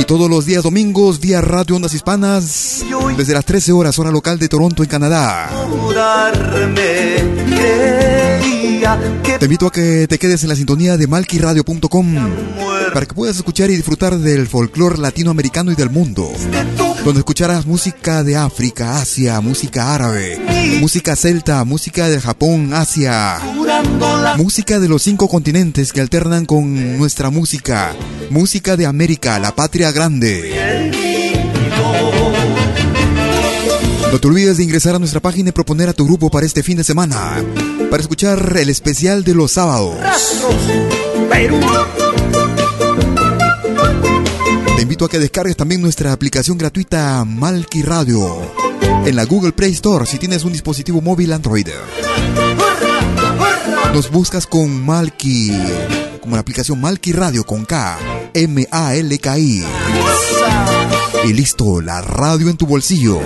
Y 0.00 0.04
todos 0.04 0.30
los 0.30 0.46
días 0.46 0.62
domingos, 0.62 1.20
vía 1.20 1.42
Radio 1.42 1.76
Ondas 1.76 1.92
Hispanas, 1.92 2.82
desde 3.18 3.34
las 3.34 3.44
13 3.44 3.72
horas 3.72 3.98
hora 3.98 4.10
local 4.10 4.38
de 4.38 4.48
Toronto 4.48 4.82
en 4.82 4.88
Canadá. 4.88 5.50
Te 9.38 9.44
invito 9.44 9.66
a 9.66 9.70
que 9.70 10.06
te 10.08 10.18
quedes 10.18 10.42
en 10.42 10.48
la 10.48 10.56
sintonía 10.56 10.96
de 10.96 11.06
malquiradio.com 11.06 12.14
para 12.94 13.06
que 13.06 13.14
puedas 13.14 13.36
escuchar 13.36 13.70
y 13.70 13.76
disfrutar 13.76 14.18
del 14.18 14.46
folclore 14.48 14.98
latinoamericano 14.98 15.70
y 15.70 15.74
del 15.74 15.90
mundo. 15.90 16.30
Donde 17.04 17.20
escucharás 17.20 17.66
música 17.66 18.24
de 18.24 18.36
África, 18.36 19.00
Asia, 19.00 19.40
música 19.40 19.94
árabe, 19.94 20.38
música 20.80 21.16
celta, 21.16 21.64
música 21.64 22.08
de 22.08 22.20
Japón, 22.20 22.72
Asia, 22.74 23.38
música 24.36 24.78
de 24.78 24.88
los 24.88 25.02
cinco 25.02 25.28
continentes 25.28 25.92
que 25.92 26.00
alternan 26.00 26.44
con 26.44 26.98
nuestra 26.98 27.30
música, 27.30 27.94
música 28.28 28.76
de 28.76 28.86
América, 28.86 29.38
la 29.38 29.54
patria 29.54 29.89
grande. 29.92 30.90
No 34.12 34.18
te 34.18 34.26
olvides 34.26 34.56
de 34.56 34.64
ingresar 34.64 34.96
a 34.96 34.98
nuestra 34.98 35.20
página 35.20 35.50
y 35.50 35.52
proponer 35.52 35.88
a 35.88 35.92
tu 35.92 36.04
grupo 36.04 36.30
para 36.30 36.44
este 36.44 36.62
fin 36.62 36.76
de 36.76 36.84
semana, 36.84 37.44
para 37.90 38.02
escuchar 38.02 38.56
el 38.56 38.68
especial 38.68 39.22
de 39.22 39.34
los 39.34 39.52
sábados. 39.52 39.96
Te 44.76 44.82
invito 44.82 45.04
a 45.04 45.08
que 45.08 45.18
descargues 45.18 45.56
también 45.56 45.80
nuestra 45.80 46.12
aplicación 46.12 46.58
gratuita 46.58 47.24
Malki 47.24 47.82
Radio 47.82 48.40
en 49.04 49.16
la 49.16 49.24
Google 49.24 49.52
Play 49.52 49.72
Store 49.72 50.06
si 50.06 50.18
tienes 50.18 50.44
un 50.44 50.52
dispositivo 50.52 51.00
móvil 51.00 51.32
Android. 51.32 51.68
Nos 53.94 54.10
buscas 54.10 54.46
con 54.46 54.84
Malki, 54.84 55.52
como 56.20 56.36
la 56.36 56.40
aplicación 56.40 56.80
Malki 56.80 57.12
Radio 57.12 57.44
con 57.44 57.64
K, 57.64 57.98
M-A-L-K-I. 58.34 59.64
Y 61.24 61.32
listo, 61.32 61.80
la 61.80 62.00
radio 62.00 62.48
en 62.48 62.56
tu 62.56 62.66
bolsillo. 62.66 63.20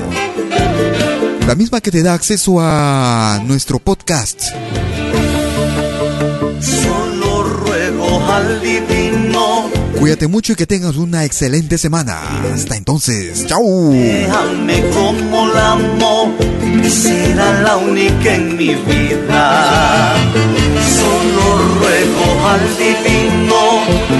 La 1.46 1.54
misma 1.54 1.80
que 1.80 1.90
te 1.90 2.02
da 2.02 2.14
acceso 2.14 2.56
a 2.60 3.40
nuestro 3.44 3.78
podcast. 3.78 4.42
Solo 6.60 7.42
ruego 7.42 8.26
al 8.32 8.60
divino. 8.62 9.23
Cuídate 10.04 10.26
mucho 10.26 10.52
y 10.52 10.56
que 10.56 10.66
tengas 10.66 10.96
una 10.96 11.24
excelente 11.24 11.78
semana. 11.78 12.20
Hasta 12.52 12.76
entonces, 12.76 13.46
chao. 13.46 13.88
Déjame 13.90 14.84
como 14.90 15.46
la 15.48 15.72
amo, 15.72 16.30
será 16.90 17.62
la 17.62 17.78
única 17.78 18.34
en 18.34 18.54
mi 18.54 18.74
vida. 18.74 20.14
Solo 20.98 21.44
ruego 21.78 22.48
al 22.50 22.76
divino 22.76 23.60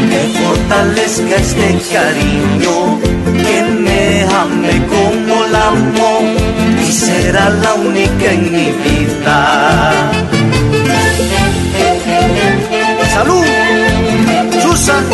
que 0.09 0.39
fortalezca 0.41 1.37
este 1.37 1.79
cariño, 1.93 2.99
que 3.45 3.63
me 3.83 4.23
ame 4.23 4.87
como 4.87 5.45
la 5.49 5.69
amo 5.69 6.21
y 6.83 6.93
será 6.93 7.51
la 7.51 7.75
única 7.75 8.33
en 8.33 8.43
mi 8.51 8.71
vida. 8.71 10.13
Salud, 13.13 13.45
Susan 14.63 15.14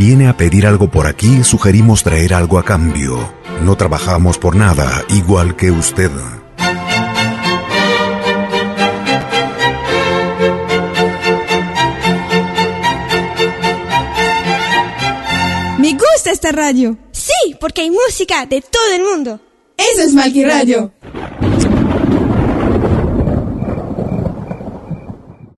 Viene 0.00 0.28
a 0.28 0.36
pedir 0.38 0.66
algo 0.66 0.90
por 0.90 1.06
aquí, 1.06 1.44
sugerimos 1.44 2.02
traer 2.02 2.32
algo 2.32 2.58
a 2.58 2.64
cambio. 2.64 3.30
No 3.62 3.76
trabajamos 3.76 4.38
por 4.38 4.56
nada, 4.56 5.04
igual 5.10 5.56
que 5.56 5.70
usted. 5.70 6.10
Me 15.78 15.92
gusta 15.92 16.30
esta 16.32 16.50
radio. 16.50 16.96
Sí, 17.12 17.56
porque 17.60 17.82
hay 17.82 17.90
música 17.90 18.46
de 18.46 18.62
todo 18.62 18.94
el 18.96 19.02
mundo. 19.02 19.38
Eso 19.76 20.02
es 20.02 20.14
Malqui 20.14 20.44
Radio. 20.44 20.94